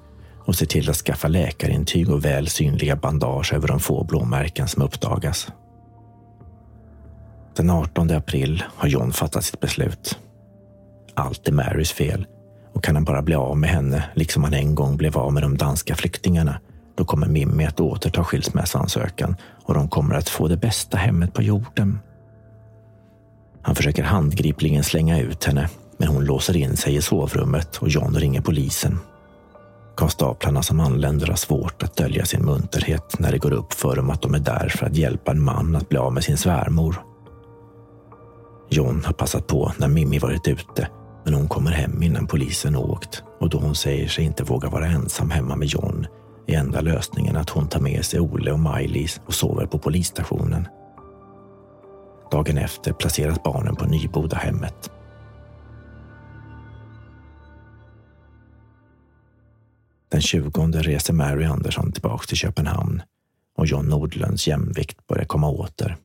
och 0.46 0.56
ser 0.56 0.66
till 0.66 0.90
att 0.90 0.96
skaffa 0.96 1.28
läkarintyg 1.28 2.10
och 2.10 2.26
väl 2.26 2.48
synliga 2.48 2.96
bandage 2.96 3.54
över 3.54 3.68
de 3.68 3.80
få 3.80 4.04
blåmärken 4.04 4.68
som 4.68 4.84
uppdagas. 4.84 5.48
Den 7.56 7.70
18 7.70 8.12
april 8.12 8.64
har 8.76 8.88
John 8.88 9.12
fattat 9.12 9.46
sitt 9.46 9.60
beslut. 9.60 10.20
Allt 11.22 11.48
är 11.48 11.52
Marys 11.52 11.92
fel 11.92 12.26
och 12.74 12.84
kan 12.84 12.96
han 12.96 13.04
bara 13.04 13.22
bli 13.22 13.36
av 13.36 13.58
med 13.58 13.70
henne, 13.70 14.04
liksom 14.14 14.44
han 14.44 14.54
en 14.54 14.76
gång 14.76 14.98
blev 14.98 15.18
av 15.18 15.34
med 15.34 15.44
de 15.44 15.58
danska 15.58 15.96
flyktingarna, 15.96 16.60
då 16.96 17.06
kommer 17.06 17.28
Mimmi 17.28 17.66
att 17.66 17.80
återta 17.80 18.24
skilsmässoansökan 18.24 19.36
och 19.64 19.74
de 19.74 19.90
kommer 19.90 20.16
att 20.16 20.30
få 20.30 20.48
det 20.48 20.58
bästa 20.58 20.98
hemmet 20.98 21.34
på 21.34 21.42
jorden. 21.42 22.00
Han 23.62 23.76
försöker 23.76 24.04
handgripligen 24.04 24.84
slänga 24.84 25.20
ut 25.20 25.44
henne, 25.44 25.70
men 25.98 26.08
hon 26.08 26.26
låser 26.26 26.58
in 26.58 26.78
sig 26.78 26.96
i 26.96 27.02
sovrummet 27.02 27.78
och 27.78 27.90
John 27.90 28.16
ringer 28.16 28.42
polisen. 28.42 29.00
Konstaplarna 29.96 30.64
som 30.64 30.80
anländer 30.80 31.28
har 31.28 31.36
svårt 31.36 31.84
att 31.84 31.96
dölja 31.96 32.26
sin 32.26 32.46
munterhet 32.46 33.20
när 33.20 33.32
det 33.32 33.38
går 33.38 33.54
upp 33.54 33.74
för 33.74 33.96
dem 33.96 34.10
att 34.10 34.22
de 34.22 34.36
är 34.36 34.40
där 34.40 34.70
för 34.70 34.86
att 34.86 34.96
hjälpa 34.96 35.32
en 35.32 35.44
man 35.44 35.76
att 35.76 35.90
bli 35.90 35.98
av 35.98 36.14
med 36.14 36.24
sin 36.24 36.38
svärmor. 36.38 36.96
John 38.70 39.04
har 39.06 39.14
passat 39.14 39.48
på 39.48 39.72
när 39.78 39.88
Mimmi 39.88 40.20
varit 40.20 40.48
ute, 40.48 40.88
men 41.24 41.34
hon 41.34 41.48
kommer 41.48 41.72
hem 41.72 42.04
innan 42.04 42.28
polisen 42.28 42.76
åkt 42.76 43.24
och 43.40 43.50
då 43.50 43.58
hon 43.60 43.76
säger 43.76 44.08
sig 44.08 44.26
inte 44.26 44.44
våga 44.44 44.70
vara 44.70 44.88
ensam 44.88 45.30
hemma 45.32 45.56
med 45.56 45.68
John 45.68 46.08
är 46.48 46.58
enda 46.58 46.82
lösningen 46.82 47.38
att 47.38 47.50
hon 47.50 47.68
tar 47.68 47.80
med 47.80 48.06
sig 48.06 48.20
Ole 48.20 48.52
och 48.52 48.60
Maj-Lis 48.60 49.22
och 49.26 49.34
sover 49.34 49.66
på 49.66 49.80
polisstationen. 49.80 50.68
Dagen 52.32 52.58
efter 52.58 52.94
placeras 52.94 53.44
barnen 53.44 53.76
på 53.76 53.86
Nybodahemmet. 53.86 54.92
Den 60.12 60.22
20 60.22 60.72
reser 60.72 61.14
Mary 61.14 61.46
Andersson 61.46 61.92
tillbaka 61.92 62.26
till 62.26 62.38
Köpenhamn 62.38 63.02
och 63.58 63.66
John 63.66 63.86
Nordlunds 63.86 64.48
jämvikt 64.48 65.08
börjar 65.08 65.26
komma 65.26 65.50
åter. 65.50 65.98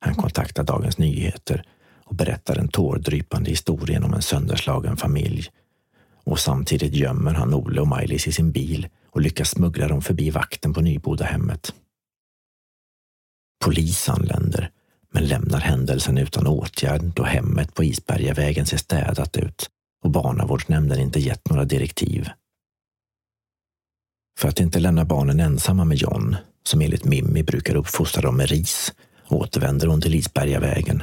Han 0.00 0.14
kontaktar 0.14 0.64
Dagens 0.64 0.98
Nyheter 0.98 1.64
och 2.04 2.14
berättar 2.14 2.54
den 2.54 2.68
tårdrypande 2.68 3.50
historien 3.50 4.04
om 4.04 4.14
en 4.14 4.22
sönderslagen 4.22 4.96
familj. 4.96 5.48
Och 6.24 6.38
samtidigt 6.38 6.94
gömmer 6.94 7.34
han 7.34 7.54
Ole 7.54 7.80
och 7.80 7.88
Maj-Lis 7.88 8.26
i 8.26 8.32
sin 8.32 8.52
bil 8.52 8.88
och 9.10 9.20
lyckas 9.20 9.50
smuggla 9.50 9.88
dem 9.88 10.02
förbi 10.02 10.30
vakten 10.30 10.72
på 10.72 10.80
Nybodahemmet. 10.80 11.74
Polis 13.64 14.08
anländer, 14.08 14.70
men 15.12 15.26
lämnar 15.26 15.60
händelsen 15.60 16.18
utan 16.18 16.46
åtgärd 16.46 17.02
då 17.02 17.22
hemmet 17.24 17.74
på 17.74 17.84
Isbergavägen 17.84 18.66
ser 18.66 18.76
städat 18.76 19.36
ut 19.36 19.70
och 20.02 20.10
barnavårdsnämnden 20.10 21.00
inte 21.00 21.20
gett 21.20 21.50
några 21.50 21.64
direktiv. 21.64 22.28
För 24.38 24.48
att 24.48 24.60
inte 24.60 24.80
lämna 24.80 25.04
barnen 25.04 25.40
ensamma 25.40 25.84
med 25.84 25.96
John, 25.96 26.36
som 26.62 26.80
enligt 26.80 27.04
Mimmi 27.04 27.42
brukar 27.42 27.74
uppfostra 27.74 28.22
dem 28.22 28.36
med 28.36 28.48
ris, 28.48 28.92
återvänder 29.28 29.86
hon 29.86 30.00
till 30.00 30.14
Isbergavägen. 30.14 31.02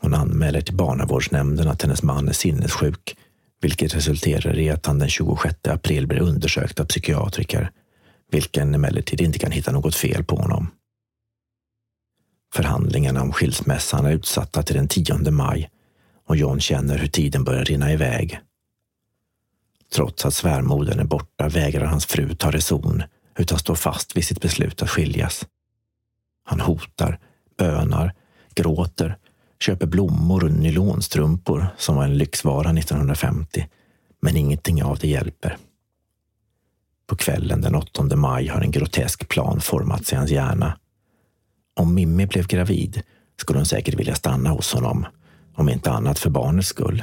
Hon 0.00 0.14
anmäler 0.14 0.60
till 0.60 0.74
barnavårdsnämnden 0.74 1.68
att 1.68 1.82
hennes 1.82 2.02
man 2.02 2.28
är 2.28 2.32
sinnessjuk, 2.32 3.16
vilket 3.60 3.94
resulterar 3.94 4.58
i 4.58 4.70
att 4.70 4.86
han 4.86 4.98
den 4.98 5.08
26 5.08 5.56
april 5.68 6.06
blir 6.06 6.20
undersökt 6.20 6.80
av 6.80 6.84
psykiatriker, 6.84 7.70
vilken 8.30 8.74
emellertid 8.74 9.20
inte 9.20 9.38
kan 9.38 9.50
hitta 9.50 9.72
något 9.72 9.94
fel 9.94 10.24
på 10.24 10.36
honom. 10.36 10.70
Förhandlingarna 12.54 13.22
om 13.22 13.32
skilsmässan 13.32 14.06
är 14.06 14.12
utsatta 14.12 14.62
till 14.62 14.76
den 14.76 14.88
10 14.88 15.30
maj 15.30 15.70
och 16.26 16.36
John 16.36 16.60
känner 16.60 16.98
hur 16.98 17.08
tiden 17.08 17.44
börjar 17.44 17.64
rinna 17.64 17.92
iväg. 17.92 18.40
Trots 19.94 20.26
att 20.26 20.34
svärmodern 20.34 21.00
är 21.00 21.04
borta 21.04 21.48
vägrar 21.48 21.86
hans 21.86 22.06
fru 22.06 22.34
ta 22.34 22.50
reson 22.50 23.02
utan 23.38 23.58
står 23.58 23.74
fast 23.74 24.16
vid 24.16 24.24
sitt 24.24 24.40
beslut 24.40 24.82
att 24.82 24.90
skiljas. 24.90 25.46
Han 26.44 26.60
hotar, 26.60 27.18
bönar, 27.58 28.14
gråter, 28.54 29.18
köper 29.60 29.86
blommor 29.86 30.44
och 30.44 30.50
nylonstrumpor 30.50 31.66
som 31.76 31.96
var 31.96 32.04
en 32.04 32.18
lyxvara 32.18 32.70
1950. 32.70 33.66
Men 34.22 34.36
ingenting 34.36 34.82
av 34.82 34.98
det 34.98 35.08
hjälper. 35.08 35.56
På 37.06 37.16
kvällen 37.16 37.60
den 37.60 37.74
8 37.74 38.16
maj 38.16 38.46
har 38.48 38.60
en 38.60 38.70
grotesk 38.70 39.28
plan 39.28 39.60
formats 39.60 40.12
i 40.12 40.16
hans 40.16 40.30
hjärna. 40.30 40.78
Om 41.76 41.94
Mimmi 41.94 42.26
blev 42.26 42.46
gravid 42.46 43.02
skulle 43.40 43.58
hon 43.58 43.66
säkert 43.66 43.94
vilja 43.94 44.14
stanna 44.14 44.50
hos 44.50 44.72
honom, 44.72 45.06
om 45.54 45.68
inte 45.68 45.90
annat 45.90 46.18
för 46.18 46.30
barnets 46.30 46.68
skull. 46.68 47.02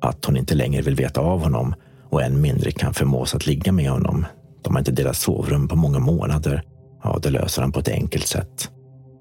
Att 0.00 0.24
hon 0.24 0.36
inte 0.36 0.54
längre 0.54 0.82
vill 0.82 0.94
veta 0.94 1.20
av 1.20 1.40
honom 1.42 1.74
och 2.10 2.22
än 2.22 2.40
mindre 2.40 2.70
kan 2.70 2.94
förmås 2.94 3.34
att 3.34 3.46
ligga 3.46 3.72
med 3.72 3.90
honom. 3.90 4.26
De 4.62 4.74
har 4.74 4.80
inte 4.80 4.92
delat 4.92 5.16
sovrum 5.16 5.68
på 5.68 5.76
många 5.76 5.98
månader 5.98 6.64
Ja, 7.02 7.18
det 7.22 7.30
löser 7.30 7.62
han 7.62 7.72
på 7.72 7.80
ett 7.80 7.88
enkelt 7.88 8.26
sätt. 8.26 8.70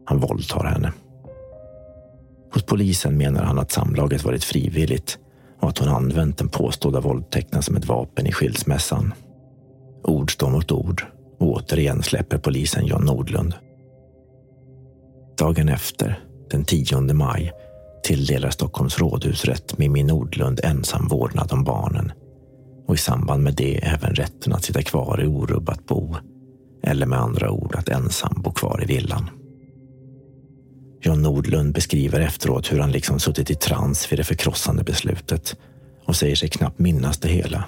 Han 0.05 0.19
våldtar 0.19 0.63
henne. 0.63 0.91
Hos 2.53 2.63
polisen 2.63 3.17
menar 3.17 3.43
han 3.43 3.59
att 3.59 3.71
samlaget 3.71 4.23
varit 4.23 4.43
frivilligt 4.43 5.17
och 5.59 5.69
att 5.69 5.77
hon 5.77 5.89
använt 5.89 6.37
den 6.37 6.49
påstådda 6.49 6.99
våldtäkten 6.99 7.61
som 7.61 7.75
ett 7.75 7.85
vapen 7.85 8.27
i 8.27 8.31
skilsmässan. 8.31 9.13
Ord 10.03 10.33
står 10.33 10.49
mot 10.49 10.71
ord 10.71 11.03
och 11.39 11.47
återigen 11.47 12.03
släpper 12.03 12.37
polisen 12.37 12.85
John 12.85 13.05
Nordlund. 13.05 13.53
Dagen 15.37 15.69
efter, 15.69 16.19
den 16.51 16.65
10 16.65 17.01
maj, 17.01 17.51
tilldelar 18.03 18.49
Stockholms 18.49 18.99
rådhusrätt 18.99 19.77
Mimmi 19.77 20.03
Nordlund 20.03 20.59
ensam 20.63 21.07
vårdnad 21.07 21.53
om 21.53 21.63
barnen 21.63 22.11
och 22.87 22.95
i 22.95 22.97
samband 22.97 23.43
med 23.43 23.53
det 23.53 23.85
även 23.85 24.15
rätten 24.15 24.53
att 24.53 24.63
sitta 24.63 24.81
kvar 24.81 25.23
i 25.23 25.27
orubbat 25.27 25.85
bo 25.85 26.15
eller 26.83 27.05
med 27.05 27.19
andra 27.19 27.51
ord 27.51 27.75
att 27.75 27.89
ensam 27.89 28.41
bo 28.41 28.51
kvar 28.51 28.83
i 28.83 28.85
villan. 28.85 29.29
John 31.01 31.21
Nordlund 31.21 31.73
beskriver 31.73 32.19
efteråt 32.19 32.71
hur 32.71 32.79
han 32.79 32.91
liksom 32.91 33.19
suttit 33.19 33.51
i 33.51 33.55
trans 33.55 34.11
vid 34.11 34.19
det 34.19 34.23
förkrossande 34.23 34.83
beslutet 34.83 35.55
och 36.05 36.15
säger 36.15 36.35
sig 36.35 36.49
knappt 36.49 36.79
minnas 36.79 37.17
det 37.17 37.27
hela. 37.27 37.65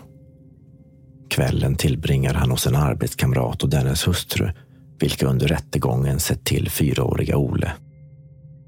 Kvällen 1.29 1.75
tillbringar 1.75 2.33
han 2.33 2.51
hos 2.51 2.67
en 2.67 2.75
arbetskamrat 2.75 3.63
och 3.63 3.69
dennes 3.69 4.07
hustru, 4.07 4.51
vilka 4.99 5.27
under 5.27 5.47
rättegången 5.47 6.19
sett 6.19 6.45
till 6.45 6.69
fyraåriga 6.69 7.37
Ole. 7.37 7.71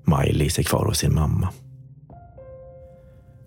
Maj-Lis 0.05 0.59
är 0.59 0.63
kvar 0.63 0.85
hos 0.85 0.97
sin 0.97 1.13
mamma. 1.13 1.49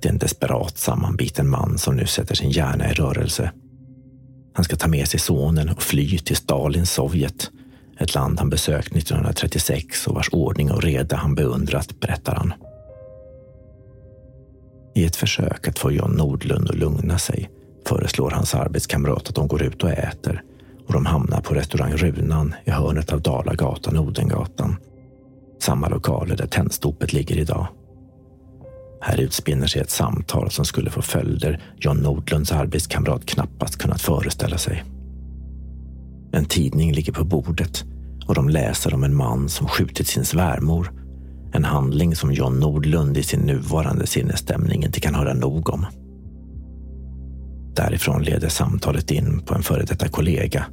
Det 0.02 0.08
är 0.08 0.12
en 0.12 0.18
desperat 0.18 0.78
sammanbiten 0.78 1.48
man 1.48 1.78
som 1.78 1.96
nu 1.96 2.06
sätter 2.06 2.34
sin 2.34 2.50
hjärna 2.50 2.90
i 2.90 2.92
rörelse 2.92 3.52
han 4.56 4.64
ska 4.64 4.76
ta 4.76 4.88
med 4.88 5.08
sig 5.08 5.20
sonen 5.20 5.68
och 5.68 5.82
fly 5.82 6.18
till 6.18 6.36
Stalins 6.36 6.92
Sovjet. 6.92 7.50
Ett 7.98 8.14
land 8.14 8.38
han 8.38 8.50
besökt 8.50 8.96
1936 8.96 10.06
och 10.06 10.14
vars 10.14 10.28
ordning 10.32 10.70
och 10.70 10.82
reda 10.82 11.16
han 11.16 11.34
beundrat, 11.34 12.00
berättar 12.00 12.34
han. 12.34 12.52
I 14.94 15.04
ett 15.04 15.16
försök 15.16 15.68
att 15.68 15.78
få 15.78 15.92
John 15.92 16.10
Nordlund 16.10 16.70
att 16.70 16.76
lugna 16.76 17.18
sig 17.18 17.50
föreslår 17.86 18.30
hans 18.30 18.54
arbetskamrat 18.54 19.28
att 19.28 19.34
de 19.34 19.48
går 19.48 19.62
ut 19.62 19.84
och 19.84 19.90
äter 19.90 20.42
och 20.86 20.92
de 20.92 21.06
hamnar 21.06 21.40
på 21.40 21.54
restaurang 21.54 21.92
Runan 21.92 22.54
i 22.64 22.70
hörnet 22.70 23.12
av 23.12 23.22
Dalagatan 23.22 23.96
och 23.96 24.04
Odengatan. 24.04 24.76
Samma 25.60 25.88
lokaler 25.88 26.36
där 26.36 26.46
tändstopet 26.46 27.12
ligger 27.12 27.38
idag. 27.38 27.66
Här 29.00 29.20
utspinner 29.20 29.66
sig 29.66 29.82
ett 29.82 29.90
samtal 29.90 30.50
som 30.50 30.64
skulle 30.64 30.90
få 30.90 31.02
följder 31.02 31.60
John 31.76 31.96
Nordlunds 31.96 32.52
arbetskamrat 32.52 33.26
knappast 33.26 33.78
kunnat 33.78 34.00
föreställa 34.00 34.58
sig. 34.58 34.84
En 36.36 36.44
tidning 36.44 36.92
ligger 36.92 37.12
på 37.12 37.24
bordet 37.24 37.84
och 38.26 38.34
de 38.34 38.48
läser 38.48 38.94
om 38.94 39.04
en 39.04 39.16
man 39.16 39.48
som 39.48 39.68
skjutit 39.68 40.06
sin 40.06 40.24
svärmor. 40.24 40.92
En 41.52 41.64
handling 41.64 42.16
som 42.16 42.32
John 42.32 42.60
Nordlund 42.60 43.16
i 43.16 43.22
sin 43.22 43.40
nuvarande 43.40 44.06
sinnesstämning 44.06 44.84
inte 44.84 45.00
kan 45.00 45.14
höra 45.14 45.34
nog 45.34 45.70
om. 45.70 45.86
Därifrån 47.76 48.22
leder 48.22 48.48
samtalet 48.48 49.10
in 49.10 49.40
på 49.40 49.54
en 49.54 49.62
före 49.62 49.82
detta 49.82 50.08
kollega, 50.08 50.66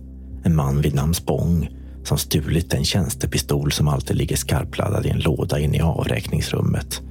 en 0.43 0.56
man 0.56 0.82
vid 0.82 0.95
namn 0.95 1.13
Spång 1.13 1.69
som 2.04 2.17
stulit 2.17 2.69
den 2.69 2.84
tjänstepistol 2.84 3.71
som 3.71 3.88
alltid 3.88 4.17
ligger 4.17 4.36
skarpladdad 4.36 5.06
i 5.06 5.10
en 5.10 5.19
låda 5.19 5.60
inne 5.60 5.78
i 5.78 5.82
avräkningsrummet 5.82 7.02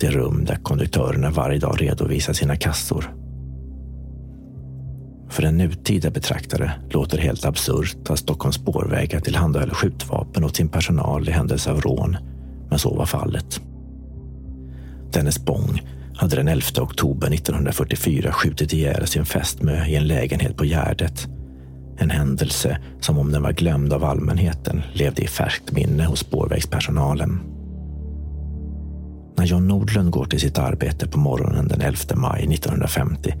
det 0.00 0.10
rum 0.10 0.44
där 0.44 0.56
konduktörerna 0.56 1.30
varje 1.30 1.58
dag 1.58 1.82
redovisar 1.82 2.32
sina 2.32 2.56
kassor. 2.56 3.14
För 5.28 5.42
en 5.42 5.56
nutida 5.56 6.10
betraktare 6.10 6.72
låter 6.90 7.16
det 7.16 7.22
helt 7.22 7.44
absurt 7.44 8.10
att 8.10 8.18
Stockholms 8.18 8.56
spårvägar 8.56 9.20
tillhandahöll 9.20 9.70
skjutvapen 9.70 10.44
åt 10.44 10.56
sin 10.56 10.68
personal 10.68 11.28
i 11.28 11.32
händelse 11.32 11.70
av 11.70 11.80
rån, 11.80 12.16
men 12.70 12.78
så 12.78 12.94
var 12.94 13.06
fallet. 13.06 13.60
Dennis 15.12 15.44
Bong 15.44 15.82
hade 16.14 16.36
den 16.36 16.48
11 16.48 16.82
oktober 16.82 17.34
1944 17.34 18.32
skjutit 18.32 18.72
ihjäl 18.72 19.06
sin 19.06 19.24
fästmö 19.24 19.86
i 19.86 19.96
en 19.96 20.06
lägenhet 20.06 20.56
på 20.56 20.64
Gärdet. 20.64 21.28
En 21.98 22.10
händelse 22.10 22.78
som 23.00 23.18
om 23.18 23.32
den 23.32 23.42
var 23.42 23.52
glömd 23.52 23.92
av 23.92 24.04
allmänheten 24.04 24.82
levde 24.92 25.22
i 25.22 25.26
färskt 25.26 25.72
minne 25.72 26.04
hos 26.04 26.20
spårvägspersonalen. 26.20 27.40
När 29.36 29.44
John 29.44 29.68
Nordlund 29.68 30.10
går 30.10 30.24
till 30.24 30.40
sitt 30.40 30.58
arbete 30.58 31.08
på 31.08 31.18
morgonen 31.18 31.68
den 31.68 31.80
11 31.80 31.98
maj 32.16 32.54
1950 32.54 33.34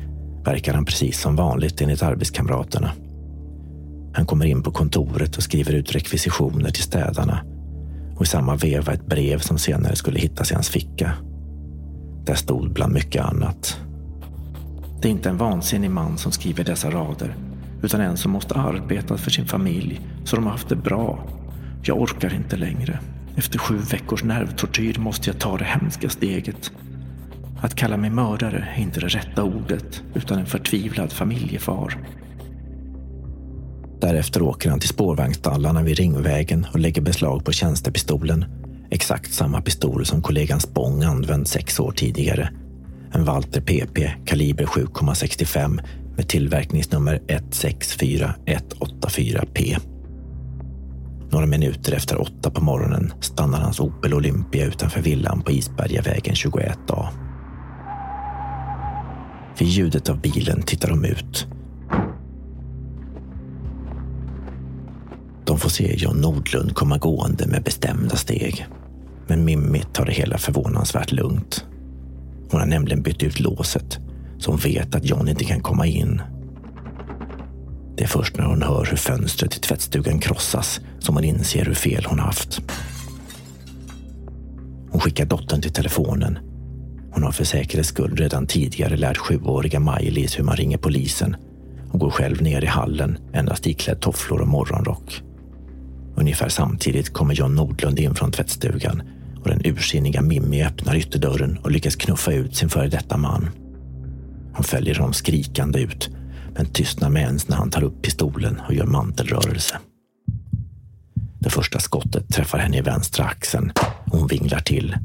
verkar 0.48 0.74
han 0.74 0.84
precis 0.84 1.20
som 1.20 1.36
vanligt 1.36 1.80
enligt 1.80 2.02
arbetskamraterna. 2.02 2.90
Han 4.14 4.26
kommer 4.26 4.46
in 4.46 4.62
på 4.62 4.70
kontoret 4.70 5.36
och 5.36 5.42
skriver 5.42 5.72
ut 5.72 5.94
rekvisitioner 5.94 6.70
till 6.70 6.82
städarna 6.82 7.44
och 8.16 8.22
i 8.22 8.26
samma 8.26 8.56
veva 8.56 8.92
ett 8.92 9.06
brev 9.06 9.38
som 9.38 9.58
senare 9.58 9.96
skulle 9.96 10.18
hittas 10.18 10.50
i 10.50 10.54
hans 10.54 10.68
ficka. 10.68 11.12
Där 12.24 12.34
stod 12.34 12.72
bland 12.72 12.92
mycket 12.92 13.24
annat. 13.24 13.80
Det 15.02 15.08
är 15.08 15.12
inte 15.12 15.28
en 15.28 15.36
vansinnig 15.36 15.90
man 15.90 16.18
som 16.18 16.32
skriver 16.32 16.64
dessa 16.64 16.90
rader 16.90 17.36
utan 17.82 18.00
en 18.00 18.16
som 18.16 18.32
måste 18.32 18.54
arbeta 18.54 19.16
för 19.16 19.30
sin 19.30 19.46
familj 19.46 20.00
så 20.24 20.36
de 20.36 20.44
har 20.44 20.52
haft 20.52 20.68
det 20.68 20.76
bra. 20.76 21.24
Jag 21.82 22.00
orkar 22.00 22.34
inte 22.34 22.56
längre. 22.56 22.98
Efter 23.36 23.58
sju 23.58 23.76
veckors 23.76 24.24
nervtortyr 24.24 24.98
måste 24.98 25.30
jag 25.30 25.38
ta 25.38 25.58
det 25.58 25.64
hemska 25.64 26.08
steget. 26.08 26.72
Att 27.60 27.74
kalla 27.74 27.96
mig 27.96 28.10
mördare 28.10 28.68
är 28.76 28.82
inte 28.82 29.00
det 29.00 29.08
rätta 29.08 29.44
ordet, 29.44 30.02
utan 30.14 30.38
en 30.38 30.46
förtvivlad 30.46 31.12
familjefar. 31.12 31.98
Därefter 34.00 34.42
åker 34.42 34.70
han 34.70 34.80
till 34.80 34.88
spårvagnstallarna 34.88 35.82
vid 35.82 35.98
Ringvägen 35.98 36.66
och 36.72 36.78
lägger 36.78 37.02
beslag 37.02 37.44
på 37.44 37.52
tjänstepistolen. 37.52 38.44
Exakt 38.90 39.32
samma 39.32 39.60
pistol 39.60 40.06
som 40.06 40.22
kollegan 40.22 40.60
Spång 40.60 41.02
använt 41.02 41.48
sex 41.48 41.80
år 41.80 41.92
tidigare. 41.92 42.50
En 43.12 43.24
Walter 43.24 43.60
PP 43.60 44.10
kaliber 44.26 44.64
7,65 44.64 45.80
med 46.16 46.28
tillverkningsnummer 46.28 47.20
164184P. 47.26 49.76
Några 51.30 51.46
minuter 51.46 51.92
efter 51.92 52.20
åtta 52.20 52.50
på 52.50 52.64
morgonen 52.64 53.12
stannar 53.20 53.60
hans 53.60 53.80
Opel 53.80 54.14
Olympia 54.14 54.66
utanför 54.66 55.00
villan 55.00 55.40
på 55.40 55.52
Isbergavägen 55.52 56.34
21A. 56.34 57.08
Vid 59.58 59.68
ljudet 59.68 60.08
av 60.08 60.20
bilen 60.20 60.62
tittar 60.62 60.88
de 60.88 61.04
ut. 61.04 61.46
De 65.44 65.58
får 65.58 65.68
se 65.70 65.94
John 65.96 66.16
Nordlund 66.16 66.74
komma 66.74 66.98
gående 66.98 67.46
med 67.46 67.62
bestämda 67.62 68.16
steg. 68.16 68.66
Men 69.26 69.44
Mimmi 69.44 69.82
tar 69.92 70.06
det 70.06 70.12
hela 70.12 70.38
förvånansvärt 70.38 71.12
lugnt. 71.12 71.64
Hon 72.50 72.60
har 72.60 72.66
nämligen 72.66 73.02
bytt 73.02 73.22
ut 73.22 73.40
låset 73.40 73.98
så 74.38 74.50
hon 74.50 74.60
vet 74.60 74.94
att 74.94 75.04
John 75.04 75.28
inte 75.28 75.44
kan 75.44 75.60
komma 75.60 75.86
in. 75.86 76.22
Det 77.96 78.04
är 78.04 78.08
först 78.08 78.36
när 78.36 78.44
hon 78.44 78.62
hör 78.62 78.86
hur 78.90 78.96
fönstret 78.96 79.56
i 79.56 79.60
tvättstugan 79.60 80.18
krossas 80.18 80.80
som 80.98 81.14
hon 81.14 81.24
inser 81.24 81.64
hur 81.64 81.74
fel 81.74 82.04
hon 82.08 82.18
haft. 82.18 82.60
Hon 84.90 85.00
skickar 85.00 85.24
dottern 85.24 85.62
till 85.62 85.72
telefonen. 85.72 86.47
Hon 87.10 87.22
har 87.22 87.32
för 87.32 87.44
säkerhets 87.44 87.88
skull 87.88 88.16
redan 88.16 88.46
tidigare 88.46 88.96
lärt 88.96 89.16
sjuåriga 89.16 89.80
Maj-Lis 89.80 90.38
hur 90.38 90.44
man 90.44 90.56
ringer 90.56 90.78
polisen 90.78 91.36
och 91.92 92.00
går 92.00 92.10
själv 92.10 92.42
ner 92.42 92.64
i 92.64 92.66
hallen 92.66 93.18
endast 93.32 93.66
iklädd 93.66 94.00
tofflor 94.00 94.40
och 94.40 94.48
morgonrock. 94.48 95.22
Ungefär 96.16 96.48
samtidigt 96.48 97.12
kommer 97.12 97.34
John 97.34 97.54
Nordlund 97.54 97.98
in 97.98 98.14
från 98.14 98.32
tvättstugan 98.32 99.02
och 99.42 99.48
den 99.48 99.60
ursinniga 99.64 100.22
Mimmi 100.22 100.64
öppnar 100.64 100.96
ytterdörren 100.96 101.58
och 101.58 101.70
lyckas 101.70 101.96
knuffa 101.96 102.32
ut 102.32 102.56
sin 102.56 102.68
före 102.68 102.88
detta 102.88 103.16
man. 103.16 103.50
Hon 104.54 104.64
följer 104.64 104.94
honom 104.94 105.12
skrikande 105.12 105.80
ut 105.80 106.10
men 106.54 106.66
tystnar 106.66 107.10
med 107.10 107.22
ens 107.22 107.48
när 107.48 107.56
han 107.56 107.70
tar 107.70 107.84
upp 107.84 108.02
pistolen 108.02 108.60
och 108.68 108.74
gör 108.74 108.86
mantelrörelse. 108.86 109.78
Det 111.38 111.50
första 111.50 111.78
skottet 111.78 112.28
träffar 112.28 112.58
henne 112.58 112.78
i 112.78 112.80
vänstra 112.80 113.24
axeln 113.24 113.72
och 114.06 114.18
hon 114.18 114.26
vinglar 114.26 114.60
till. 114.60 114.96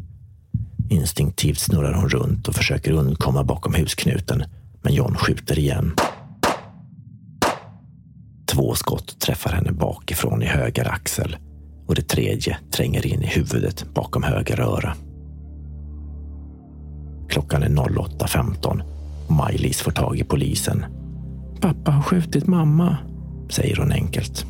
Instinktivt 0.90 1.60
snurrar 1.60 1.94
hon 1.94 2.10
runt 2.10 2.48
och 2.48 2.56
försöker 2.56 2.92
undkomma 2.92 3.44
bakom 3.44 3.74
husknuten, 3.74 4.44
men 4.82 4.94
John 4.94 5.16
skjuter 5.16 5.60
igen. 5.60 5.96
Två 8.46 8.76
skott 8.76 9.20
träffar 9.20 9.52
henne 9.52 9.72
bakifrån 9.72 10.44
i 10.44 10.46
höger 10.46 10.92
axel 10.92 11.38
och 11.88 11.96
det 11.96 12.08
tredje 12.08 12.58
tränger 12.72 13.06
in 13.06 13.24
i 13.24 13.28
huvudet 13.28 13.86
bakom 13.94 14.24
höger 14.24 14.60
öra. 14.60 14.96
Klockan 17.30 17.64
är 17.64 17.70
08.15 17.70 18.82
och 19.28 19.34
Maj-Lis 19.34 19.82
får 19.82 19.92
tag 19.92 20.18
i 20.18 20.24
polisen. 20.24 20.86
Pappa 21.62 21.92
har 21.92 22.02
skjutit 22.02 22.48
mamma, 22.48 22.98
säger 23.50 23.78
hon 23.78 23.92
enkelt. 23.92 24.46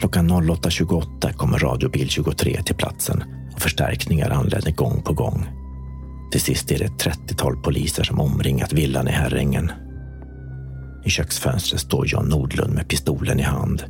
Klockan 0.00 0.30
08.28 0.30 1.32
kommer 1.32 1.58
radiobil 1.58 2.08
23 2.08 2.62
till 2.62 2.74
platsen 2.74 3.24
och 3.58 3.62
förstärkningar 3.62 4.30
anländer 4.30 4.72
gång 4.72 5.02
på 5.02 5.12
gång. 5.12 5.46
Till 6.32 6.40
sist 6.40 6.70
är 6.70 6.78
det 6.78 6.84
ett 6.84 7.06
30-tal 7.06 7.56
poliser 7.56 8.04
som 8.04 8.20
omringat 8.20 8.72
villan 8.72 9.08
i 9.08 9.10
Herrängen. 9.10 9.72
I 11.04 11.10
köksfönstret 11.10 11.80
står 11.80 12.06
John 12.06 12.28
Nordlund 12.28 12.74
med 12.74 12.88
pistolen 12.88 13.40
i 13.40 13.42
hand 13.42 13.84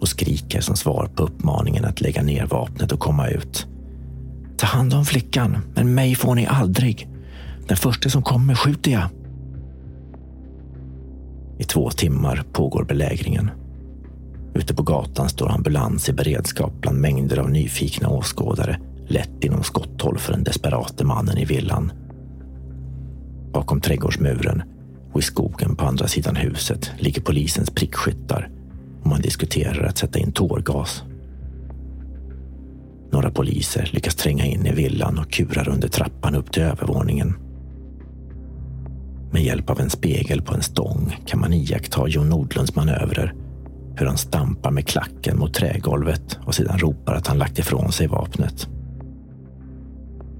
och 0.00 0.08
skriker 0.08 0.60
som 0.60 0.76
svar 0.76 1.10
på 1.14 1.22
uppmaningen 1.22 1.84
att 1.84 2.00
lägga 2.00 2.22
ner 2.22 2.46
vapnet 2.46 2.92
och 2.92 3.00
komma 3.00 3.28
ut. 3.28 3.66
Ta 4.56 4.66
hand 4.66 4.94
om 4.94 5.04
flickan, 5.04 5.58
men 5.74 5.94
mig 5.94 6.14
får 6.14 6.34
ni 6.34 6.46
aldrig. 6.46 7.08
Den 7.68 7.76
första 7.76 8.10
som 8.10 8.22
kommer 8.22 8.54
skjuter 8.54 8.90
jag. 8.90 9.08
I 11.58 11.64
två 11.64 11.90
timmar 11.90 12.44
pågår 12.52 12.84
belägringen. 12.84 13.50
Ute 14.54 14.74
på 14.74 14.82
gatan 14.82 15.28
står 15.28 15.50
ambulans 15.50 16.08
i 16.08 16.12
beredskap 16.12 16.72
bland 16.80 16.98
mängder 16.98 17.38
av 17.38 17.50
nyfikna 17.50 18.08
åskådare 18.08 18.80
lätt 19.10 19.44
inom 19.44 19.62
skotthåll 19.62 20.18
för 20.18 20.32
den 20.32 20.44
desperate 20.44 21.04
mannen 21.04 21.38
i 21.38 21.44
villan. 21.44 21.92
Bakom 23.52 23.80
trädgårdsmuren 23.80 24.62
och 25.12 25.20
i 25.20 25.22
skogen 25.22 25.76
på 25.76 25.84
andra 25.84 26.08
sidan 26.08 26.36
huset 26.36 26.92
ligger 26.98 27.22
polisens 27.22 27.70
prickskyttar 27.70 28.50
och 29.00 29.06
man 29.06 29.20
diskuterar 29.20 29.86
att 29.86 29.98
sätta 29.98 30.18
in 30.18 30.32
tårgas. 30.32 31.02
Några 33.12 33.30
poliser 33.30 33.90
lyckas 33.92 34.14
tränga 34.14 34.44
in 34.44 34.66
i 34.66 34.72
villan 34.74 35.18
och 35.18 35.32
kurar 35.32 35.68
under 35.68 35.88
trappan 35.88 36.34
upp 36.34 36.52
till 36.52 36.62
övervåningen. 36.62 37.34
Med 39.32 39.42
hjälp 39.42 39.70
av 39.70 39.80
en 39.80 39.90
spegel 39.90 40.42
på 40.42 40.54
en 40.54 40.62
stång 40.62 41.16
kan 41.26 41.40
man 41.40 41.52
iaktta 41.52 42.08
Jon 42.08 42.28
Nordlunds 42.28 42.74
manövrer. 42.74 43.34
Hur 43.96 44.06
han 44.06 44.18
stampar 44.18 44.70
med 44.70 44.86
klacken 44.86 45.38
mot 45.38 45.54
trägolvet 45.54 46.38
och 46.46 46.54
sedan 46.54 46.78
ropar 46.78 47.14
att 47.14 47.26
han 47.26 47.38
lagt 47.38 47.58
ifrån 47.58 47.92
sig 47.92 48.06
vapnet. 48.06 48.68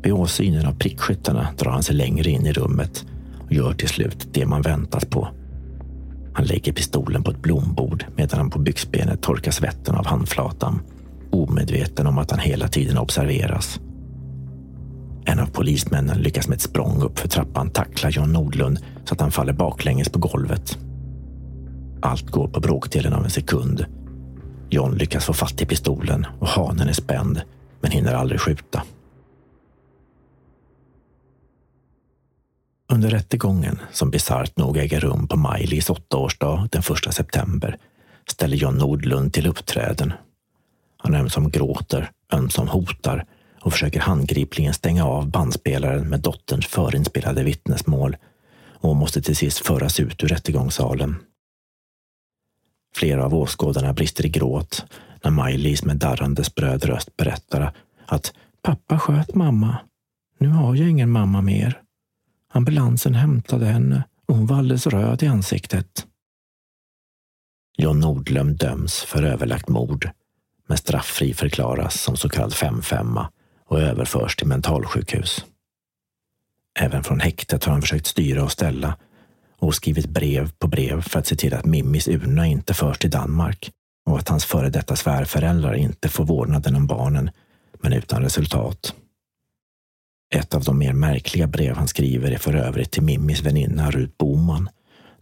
Vid 0.03 0.13
åsynen 0.13 0.67
av 0.67 0.73
prickskyttarna 0.73 1.49
drar 1.59 1.71
han 1.71 1.83
sig 1.83 1.95
längre 1.95 2.31
in 2.31 2.47
i 2.47 2.53
rummet 2.53 3.05
och 3.47 3.53
gör 3.53 3.73
till 3.73 3.89
slut 3.89 4.29
det 4.33 4.47
man 4.47 4.63
väntat 4.63 5.11
på. 5.11 5.29
Han 6.35 6.45
lägger 6.45 6.73
pistolen 6.73 7.23
på 7.23 7.31
ett 7.31 7.43
blombord 7.43 8.05
medan 8.17 8.39
han 8.39 8.51
på 8.51 8.59
byxbenet 8.59 9.23
torkar 9.23 9.53
svetten 9.53 9.95
av 9.95 10.07
handflatan, 10.07 10.81
omedveten 11.31 12.07
om 12.07 12.19
att 12.19 12.31
han 12.31 12.41
hela 12.41 12.69
tiden 12.69 12.99
observeras. 12.99 13.81
En 15.25 15.39
av 15.39 15.47
polismännen 15.47 16.19
lyckas 16.19 16.49
med 16.49 16.57
ett 16.57 16.63
språng 16.63 17.03
upp 17.03 17.19
för 17.19 17.29
trappan 17.29 17.71
tackla 17.71 18.11
John 18.11 18.33
Nordlund 18.33 18.79
så 19.05 19.15
att 19.15 19.21
han 19.21 19.31
faller 19.31 19.53
baklänges 19.53 20.09
på 20.09 20.19
golvet. 20.19 20.79
Allt 22.03 22.31
går 22.31 22.49
på 22.49 22.61
bråkdelen 22.61 23.13
av 23.13 23.25
en 23.25 23.31
sekund. 23.31 23.85
John 24.71 24.95
lyckas 24.95 25.25
få 25.25 25.33
fatt 25.33 25.63
i 25.63 25.67
pistolen 25.67 26.27
och 26.39 26.49
hanen 26.49 26.89
är 26.89 26.93
spänd, 26.93 27.43
men 27.81 27.91
hinner 27.91 28.15
aldrig 28.15 28.41
skjuta. 28.41 28.83
Under 32.93 33.11
rättegången, 33.11 33.79
som 33.93 34.11
bisarrt 34.11 34.57
nog 34.57 34.77
äger 34.77 35.01
rum 35.01 35.29
på 35.29 35.37
Maj-Lis 35.37 35.91
åttaårsdag 35.91 36.69
den 36.73 36.83
första 36.83 37.13
september, 37.13 37.77
ställer 38.31 38.57
John 38.57 38.79
Nordlund 38.79 39.33
till 39.33 39.47
uppträden. 39.47 40.13
Han 40.97 41.15
ömsom 41.15 41.51
gråter, 41.51 42.11
ömsom 42.33 42.69
hotar 42.69 43.25
och 43.61 43.73
försöker 43.73 44.01
handgripligen 44.01 44.75
stänga 44.75 45.05
av 45.05 45.31
bandspelaren 45.31 46.09
med 46.09 46.21
dotterns 46.21 46.67
förinspelade 46.67 47.43
vittnesmål 47.45 48.17
och 48.79 48.97
måste 48.97 49.23
till 49.23 49.37
sist 49.37 49.59
föras 49.59 50.01
ut 50.01 50.25
ur 50.25 50.29
rättegångssalen. 50.29 51.17
Flera 52.95 53.25
av 53.25 53.35
åskådarna 53.35 53.93
brister 53.93 54.27
i 54.27 54.29
gråt 54.29 54.85
när 55.25 55.31
Maj-Lis 55.31 55.85
med 55.85 55.97
darrande 55.97 56.45
spröd 56.45 56.85
röst 56.85 57.17
berättar 57.17 57.73
att 58.07 58.33
pappa 58.63 58.99
sköt 58.99 59.35
mamma. 59.35 59.77
Nu 60.39 60.49
har 60.49 60.75
jag 60.75 60.89
ingen 60.89 61.11
mamma 61.11 61.41
mer. 61.41 61.83
Ambulansen 62.53 63.15
hämtade 63.15 63.67
henne 63.67 64.05
och 64.27 64.37
hon 64.37 64.47
var 64.47 64.57
alldeles 64.57 64.87
röd 64.87 65.23
i 65.23 65.27
ansiktet. 65.27 66.07
John 67.77 68.01
Nordlöm 68.01 68.57
döms 68.57 69.01
för 69.01 69.23
överlagt 69.23 69.69
mord 69.69 70.11
men 70.69 70.79
strafffri 70.79 71.35
förklaras 71.35 72.01
som 72.01 72.17
så 72.17 72.29
kallad 72.29 72.53
5-5 72.53 73.27
och 73.67 73.81
överförs 73.81 74.37
till 74.37 74.47
mentalsjukhus. 74.47 75.45
Även 76.79 77.05
från 77.05 77.21
häktet 77.21 77.65
har 77.65 77.73
han 77.73 77.83
försökt 77.83 78.07
styra 78.07 78.45
och 78.45 78.53
ställa 78.53 78.97
och 79.59 79.75
skrivit 79.75 80.09
brev 80.09 80.51
på 80.59 80.67
brev 80.67 81.03
för 81.03 81.19
att 81.19 81.27
se 81.27 81.37
till 81.37 81.55
att 81.55 81.65
Mimmis 81.65 82.09
urna 82.09 82.47
inte 82.47 82.75
förs 82.75 82.99
till 82.99 83.11
Danmark 83.11 83.71
och 84.07 84.19
att 84.19 84.29
hans 84.29 84.45
före 84.45 84.71
detta 84.71 84.97
svärföräldrar 84.97 85.75
inte 85.75 86.09
får 86.09 86.25
vårdnaden 86.25 86.77
om 86.77 86.87
barnen, 86.87 87.31
men 87.83 87.93
utan 87.93 88.23
resultat. 88.23 88.95
Ett 90.35 90.55
av 90.55 90.65
de 90.65 90.79
mer 90.79 90.93
märkliga 90.93 91.47
brev 91.47 91.77
han 91.77 91.89
skriver 91.89 92.31
är 92.31 92.39
för 92.39 92.55
övrigt 92.55 92.91
till 92.91 93.03
Mimmis 93.03 93.43
väninna 93.43 93.91
Rut 93.91 94.19
Boman, 94.19 94.69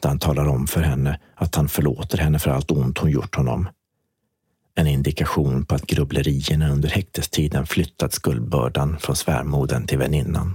där 0.00 0.08
han 0.08 0.18
talar 0.18 0.48
om 0.48 0.66
för 0.66 0.80
henne 0.80 1.20
att 1.34 1.54
han 1.54 1.68
förlåter 1.68 2.18
henne 2.18 2.38
för 2.38 2.50
allt 2.50 2.70
ont 2.70 2.98
hon 2.98 3.10
gjort 3.10 3.34
honom. 3.34 3.68
En 4.74 4.86
indikation 4.86 5.64
på 5.64 5.74
att 5.74 5.86
grubblerierna 5.86 6.70
under 6.70 6.88
häktestiden 6.88 7.66
flyttat 7.66 8.12
skuldbördan 8.12 8.98
från 8.98 9.16
svärmodern 9.16 9.86
till 9.86 9.98
väninnan. 9.98 10.54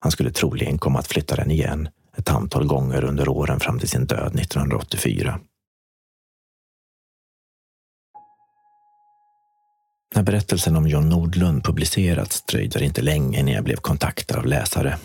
Han 0.00 0.12
skulle 0.12 0.30
troligen 0.30 0.78
komma 0.78 0.98
att 0.98 1.06
flytta 1.06 1.36
den 1.36 1.50
igen 1.50 1.88
ett 2.16 2.30
antal 2.30 2.66
gånger 2.66 3.04
under 3.04 3.28
åren 3.28 3.60
fram 3.60 3.78
till 3.78 3.88
sin 3.88 4.06
död 4.06 4.40
1984. 4.40 5.40
När 10.14 10.22
berättelsen 10.22 10.76
om 10.76 10.88
John 10.88 11.08
Nordlund 11.08 11.64
publicerats 11.64 12.42
dröjde 12.42 12.78
det 12.78 12.84
inte 12.84 13.02
länge 13.02 13.40
innan 13.40 13.54
jag 13.54 13.64
blev 13.64 13.76
kontaktad 13.76 14.38
av 14.38 14.46
läsare. 14.46 14.98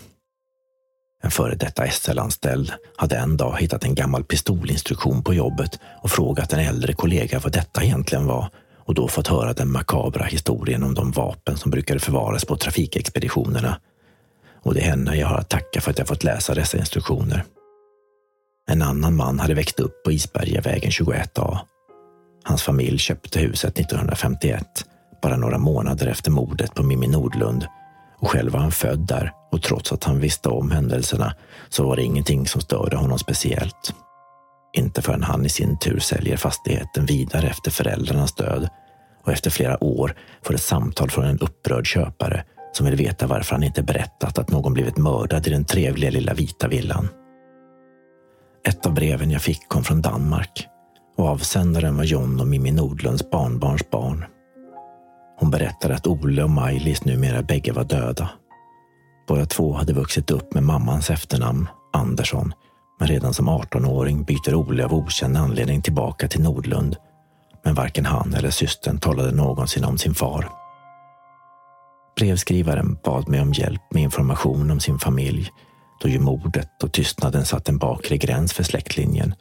En 1.22 1.30
före 1.30 1.54
detta 1.54 1.90
SL-anställd 1.90 2.72
hade 2.96 3.16
en 3.16 3.36
dag 3.36 3.56
hittat 3.60 3.84
en 3.84 3.94
gammal 3.94 4.24
pistolinstruktion 4.24 5.24
på 5.24 5.34
jobbet 5.34 5.80
och 6.02 6.10
frågat 6.10 6.52
en 6.52 6.60
äldre 6.60 6.92
kollega 6.92 7.38
vad 7.38 7.52
detta 7.52 7.84
egentligen 7.84 8.26
var 8.26 8.50
och 8.84 8.94
då 8.94 9.08
fått 9.08 9.26
höra 9.28 9.52
den 9.52 9.72
makabra 9.72 10.24
historien 10.24 10.82
om 10.82 10.94
de 10.94 11.12
vapen 11.12 11.56
som 11.56 11.70
brukade 11.70 12.00
förvaras 12.00 12.44
på 12.44 12.56
trafikexpeditionerna. 12.56 13.80
Och 14.62 14.74
det 14.74 14.80
är 14.80 14.84
henne 14.84 15.16
jag 15.16 15.28
har 15.28 15.38
att 15.38 15.50
tacka 15.50 15.80
för 15.80 15.90
att 15.90 15.98
jag 15.98 16.08
fått 16.08 16.24
läsa 16.24 16.54
dessa 16.54 16.78
instruktioner. 16.78 17.44
En 18.68 18.82
annan 18.82 19.16
man 19.16 19.40
hade 19.40 19.54
växt 19.54 19.80
upp 19.80 20.02
på 20.04 20.12
Isbergavägen 20.12 20.90
21A. 20.90 21.58
Hans 22.44 22.62
familj 22.62 22.98
köpte 22.98 23.40
huset 23.40 23.78
1951 23.78 24.66
bara 25.22 25.36
några 25.36 25.58
månader 25.58 26.06
efter 26.06 26.30
mordet 26.30 26.74
på 26.74 26.82
Mimmi 26.82 27.06
Nordlund 27.06 27.66
och 28.18 28.30
själv 28.30 28.52
var 28.52 28.60
han 28.60 28.72
född 28.72 28.98
där 28.98 29.32
och 29.52 29.62
trots 29.62 29.92
att 29.92 30.04
han 30.04 30.20
visste 30.20 30.48
om 30.48 30.70
händelserna 30.70 31.34
så 31.68 31.84
var 31.84 31.96
det 31.96 32.02
ingenting 32.02 32.46
som 32.46 32.60
störde 32.60 32.96
honom 32.96 33.18
speciellt. 33.18 33.94
Inte 34.72 35.02
förrän 35.02 35.22
han 35.22 35.46
i 35.46 35.48
sin 35.48 35.78
tur 35.78 35.98
säljer 35.98 36.36
fastigheten 36.36 37.06
vidare 37.06 37.48
efter 37.48 37.70
föräldrarnas 37.70 38.34
död 38.34 38.68
och 39.24 39.32
efter 39.32 39.50
flera 39.50 39.84
år 39.84 40.14
får 40.42 40.54
ett 40.54 40.62
samtal 40.62 41.10
från 41.10 41.24
en 41.24 41.38
upprörd 41.38 41.86
köpare 41.86 42.44
som 42.72 42.86
vill 42.86 42.96
veta 42.96 43.26
varför 43.26 43.54
han 43.54 43.62
inte 43.62 43.82
berättat 43.82 44.38
att 44.38 44.50
någon 44.50 44.74
blivit 44.74 44.96
mördad 44.96 45.46
i 45.46 45.50
den 45.50 45.64
trevliga 45.64 46.10
lilla 46.10 46.34
vita 46.34 46.68
villan. 46.68 47.08
Ett 48.68 48.86
av 48.86 48.94
breven 48.94 49.30
jag 49.30 49.42
fick 49.42 49.68
kom 49.68 49.84
från 49.84 50.02
Danmark 50.02 50.66
och 51.16 51.28
avsändaren 51.28 51.96
var 51.96 52.04
John 52.04 52.40
och 52.40 52.46
Mimmi 52.46 52.72
Nordlunds 52.72 53.30
barnbarns 53.30 53.90
barn. 53.90 54.24
Hon 55.42 55.50
berättade 55.50 55.94
att 55.94 56.06
Ole 56.06 56.42
och 56.42 56.50
Maj-Lis 56.50 57.04
numera 57.04 57.42
bägge 57.42 57.72
var 57.72 57.84
döda. 57.84 58.30
Båda 59.28 59.46
två 59.46 59.72
hade 59.72 59.92
vuxit 59.92 60.30
upp 60.30 60.54
med 60.54 60.62
mammans 60.62 61.10
efternamn, 61.10 61.68
Andersson, 61.92 62.52
men 62.98 63.08
redan 63.08 63.34
som 63.34 63.48
18-åring 63.48 64.24
byter 64.24 64.54
Ole 64.54 64.84
av 64.84 64.94
okänd 64.94 65.36
anledning 65.36 65.82
tillbaka 65.82 66.28
till 66.28 66.42
Nordlund. 66.42 66.96
Men 67.64 67.74
varken 67.74 68.06
han 68.06 68.34
eller 68.34 68.50
systern 68.50 68.98
talade 68.98 69.32
någonsin 69.32 69.84
om 69.84 69.98
sin 69.98 70.14
far. 70.14 70.48
Brevskrivaren 72.16 72.98
bad 73.04 73.28
mig 73.28 73.40
om 73.40 73.52
hjälp 73.52 73.82
med 73.90 74.02
information 74.02 74.70
om 74.70 74.80
sin 74.80 74.98
familj 74.98 75.50
då 76.02 76.08
ju 76.08 76.18
mordet 76.18 76.82
och 76.82 76.92
tystnaden 76.92 77.44
satt 77.44 77.68
en 77.68 77.78
bakre 77.78 78.16
gräns 78.16 78.52
för 78.52 78.62
släktlinjen. 78.62 79.34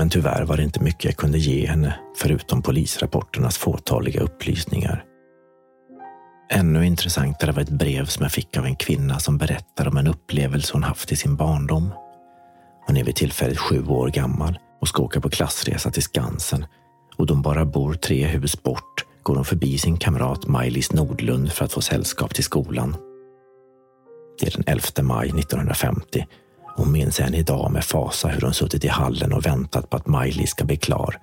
Men 0.00 0.10
tyvärr 0.10 0.44
var 0.44 0.56
det 0.56 0.62
inte 0.62 0.82
mycket 0.82 1.04
jag 1.04 1.16
kunde 1.16 1.38
ge 1.38 1.66
henne 1.66 1.94
förutom 2.16 2.62
polisrapporternas 2.62 3.58
fåtaliga 3.58 4.20
upplysningar. 4.20 5.04
Ännu 6.50 6.86
intressantare 6.86 7.52
var 7.52 7.62
ett 7.62 7.70
brev 7.70 8.04
som 8.04 8.22
jag 8.22 8.32
fick 8.32 8.56
av 8.56 8.66
en 8.66 8.76
kvinna 8.76 9.18
som 9.18 9.38
berättar 9.38 9.88
om 9.88 9.96
en 9.96 10.06
upplevelse 10.06 10.72
hon 10.72 10.82
haft 10.82 11.12
i 11.12 11.16
sin 11.16 11.36
barndom. 11.36 11.92
Hon 12.86 12.96
är 12.96 13.04
vid 13.04 13.16
tillfället 13.16 13.58
sju 13.58 13.86
år 13.86 14.08
gammal 14.08 14.58
och 14.80 14.88
ska 14.88 15.02
åka 15.02 15.20
på 15.20 15.30
klassresa 15.30 15.90
till 15.90 16.02
Skansen 16.02 16.66
och 17.16 17.26
de 17.26 17.42
bara 17.42 17.64
bor 17.64 17.94
tre 17.94 18.26
hus 18.26 18.62
bort 18.62 19.04
går 19.22 19.34
hon 19.34 19.44
förbi 19.44 19.78
sin 19.78 19.96
kamrat 19.96 20.46
Maj-Lis 20.46 20.92
Nordlund 20.92 21.52
för 21.52 21.64
att 21.64 21.72
få 21.72 21.80
sällskap 21.80 22.34
till 22.34 22.44
skolan. 22.44 22.96
Det 24.40 24.46
är 24.46 24.50
den 24.50 24.64
11 24.66 25.02
maj 25.02 25.28
1950 25.28 26.26
hon 26.76 26.92
minns 26.92 27.20
än 27.20 27.34
idag 27.34 27.72
med 27.72 27.84
fasa 27.84 28.28
hur 28.28 28.40
hon 28.40 28.54
suttit 28.54 28.84
i 28.84 28.88
hallen 28.88 29.32
och 29.32 29.46
väntat 29.46 29.90
på 29.90 29.96
att 29.96 30.06
Maj-Lis 30.06 30.50
ska 30.50 30.64
bli 30.64 30.76
klar. 30.76 31.18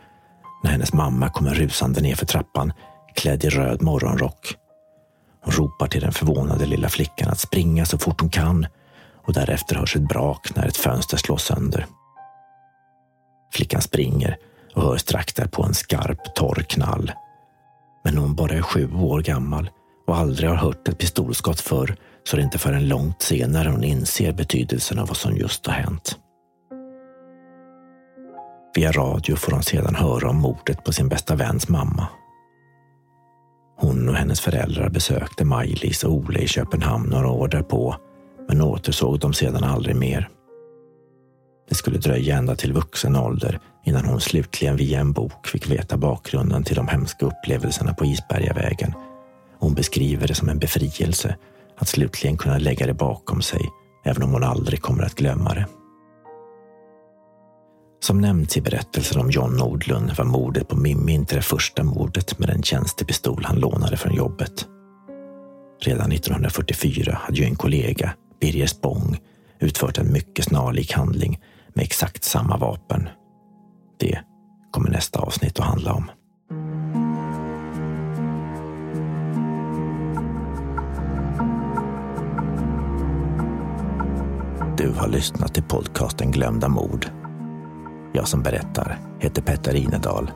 När 0.63 0.71
hennes 0.71 0.93
mamma 0.93 1.29
kommer 1.29 1.53
rusande 1.53 2.01
ner 2.01 2.15
för 2.15 2.25
trappan 2.25 2.73
klädd 3.15 3.43
i 3.43 3.49
röd 3.49 3.81
morgonrock. 3.81 4.55
Hon 5.43 5.53
ropar 5.53 5.87
till 5.87 6.01
den 6.01 6.11
förvånade 6.11 6.65
lilla 6.65 6.89
flickan 6.89 7.29
att 7.29 7.39
springa 7.39 7.85
så 7.85 7.97
fort 7.97 8.21
hon 8.21 8.29
kan 8.29 8.67
och 9.27 9.33
därefter 9.33 9.75
hörs 9.75 9.95
ett 9.95 10.07
brak 10.07 10.55
när 10.55 10.67
ett 10.67 10.77
fönster 10.77 11.17
slås 11.17 11.43
sönder. 11.43 11.85
Flickan 13.53 13.81
springer 13.81 14.37
och 14.75 14.81
hör 14.83 14.97
strax 14.97 15.33
därpå 15.33 15.63
en 15.63 15.73
skarp, 15.73 16.35
torr 16.35 16.65
knall. 16.69 17.11
Men 18.03 18.17
hon 18.17 18.35
bara 18.35 18.53
är 18.53 18.61
sju 18.61 18.93
år 18.93 19.21
gammal 19.21 19.69
och 20.07 20.17
aldrig 20.17 20.49
har 20.49 20.57
hört 20.57 20.87
ett 20.87 20.97
pistolskott 20.97 21.61
förr 21.61 21.95
så 22.27 22.35
det 22.35 22.41
är 22.41 22.43
inte 22.43 22.57
förrän 22.57 22.87
långt 22.87 23.21
senare 23.21 23.69
hon 23.69 23.83
inser 23.83 24.33
betydelsen 24.33 24.99
av 24.99 25.07
vad 25.07 25.17
som 25.17 25.37
just 25.37 25.65
har 25.65 25.73
hänt. 25.73 26.19
Via 28.75 28.91
radio 28.91 29.35
får 29.35 29.51
hon 29.51 29.63
sedan 29.63 29.95
höra 29.95 30.29
om 30.29 30.37
mordet 30.37 30.83
på 30.83 30.93
sin 30.93 31.09
bästa 31.09 31.35
väns 31.35 31.69
mamma. 31.69 32.07
Hon 33.77 34.09
och 34.09 34.15
hennes 34.15 34.41
föräldrar 34.41 34.89
besökte 34.89 35.45
Maj-Lis 35.45 36.03
och 36.03 36.11
Ole 36.13 36.39
i 36.39 36.47
Köpenhamn 36.47 37.09
några 37.09 37.29
år 37.29 37.47
därpå, 37.47 37.95
men 38.47 38.61
återsåg 38.61 39.19
dem 39.19 39.33
sedan 39.33 39.63
aldrig 39.63 39.95
mer. 39.95 40.29
Det 41.69 41.75
skulle 41.75 41.97
dröja 41.97 42.37
ända 42.37 42.55
till 42.55 42.73
vuxen 42.73 43.15
ålder 43.15 43.59
innan 43.85 44.05
hon 44.05 44.21
slutligen 44.21 44.75
via 44.75 44.99
en 44.99 45.11
bok 45.11 45.47
fick 45.47 45.71
veta 45.71 45.97
bakgrunden 45.97 46.63
till 46.63 46.75
de 46.75 46.87
hemska 46.87 47.25
upplevelserna 47.25 47.93
på 47.93 48.05
Isbergavägen. 48.05 48.93
Hon 49.59 49.73
beskriver 49.73 50.27
det 50.27 50.35
som 50.35 50.49
en 50.49 50.59
befrielse 50.59 51.35
att 51.77 51.87
slutligen 51.87 52.37
kunna 52.37 52.57
lägga 52.57 52.85
det 52.85 52.93
bakom 52.93 53.41
sig, 53.41 53.61
även 54.05 54.23
om 54.23 54.31
hon 54.31 54.43
aldrig 54.43 54.81
kommer 54.81 55.03
att 55.03 55.15
glömma 55.15 55.53
det. 55.53 55.65
Som 57.99 58.21
nämnts 58.21 58.57
i 58.57 58.61
berättelsen 58.61 59.21
om 59.21 59.31
John 59.31 59.57
Nordlund 59.57 60.11
var 60.17 60.25
mordet 60.25 60.67
på 60.67 60.75
Mimmi 60.75 61.13
inte 61.13 61.35
det 61.35 61.41
första 61.41 61.83
mordet 61.83 62.39
med 62.39 62.49
den 62.49 62.63
tjänstepistol 62.63 63.43
han 63.45 63.59
lånade 63.59 63.97
från 63.97 64.15
jobbet. 64.15 64.65
Redan 65.81 66.11
1944 66.11 67.17
hade 67.21 67.37
ju 67.37 67.43
en 67.43 67.55
kollega, 67.55 68.13
Birger 68.41 68.67
Spång, 68.67 69.17
utfört 69.59 69.97
en 69.97 70.13
mycket 70.13 70.45
snarlik 70.45 70.93
handling 70.93 71.39
med 71.73 71.83
exakt 71.83 72.23
samma 72.23 72.57
vapen. 72.57 73.09
Det 73.99 74.19
kommer 74.71 74.89
nästa 74.89 75.19
avsnitt 75.19 75.59
att 75.59 75.65
handla 75.65 75.93
om. 75.93 76.11
Du 84.77 84.93
har 84.97 85.07
lyssnat 85.07 85.53
till 85.53 85.63
podcasten 85.63 86.31
Glömda 86.31 86.67
mord. 86.67 87.05
Jag 88.13 88.27
som 88.27 88.41
berättar 88.43 88.99
heter 89.19 89.41
Petter 89.41 89.75
Inedal. 89.75 90.31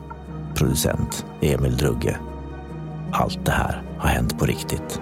Producent 0.56 1.26
Emil 1.42 1.78
Drugge. 1.78 2.18
Allt 3.12 3.46
det 3.46 3.52
här 3.52 3.84
har 3.98 4.10
hänt 4.10 4.40
på 4.40 4.46
riktigt. 4.46 5.02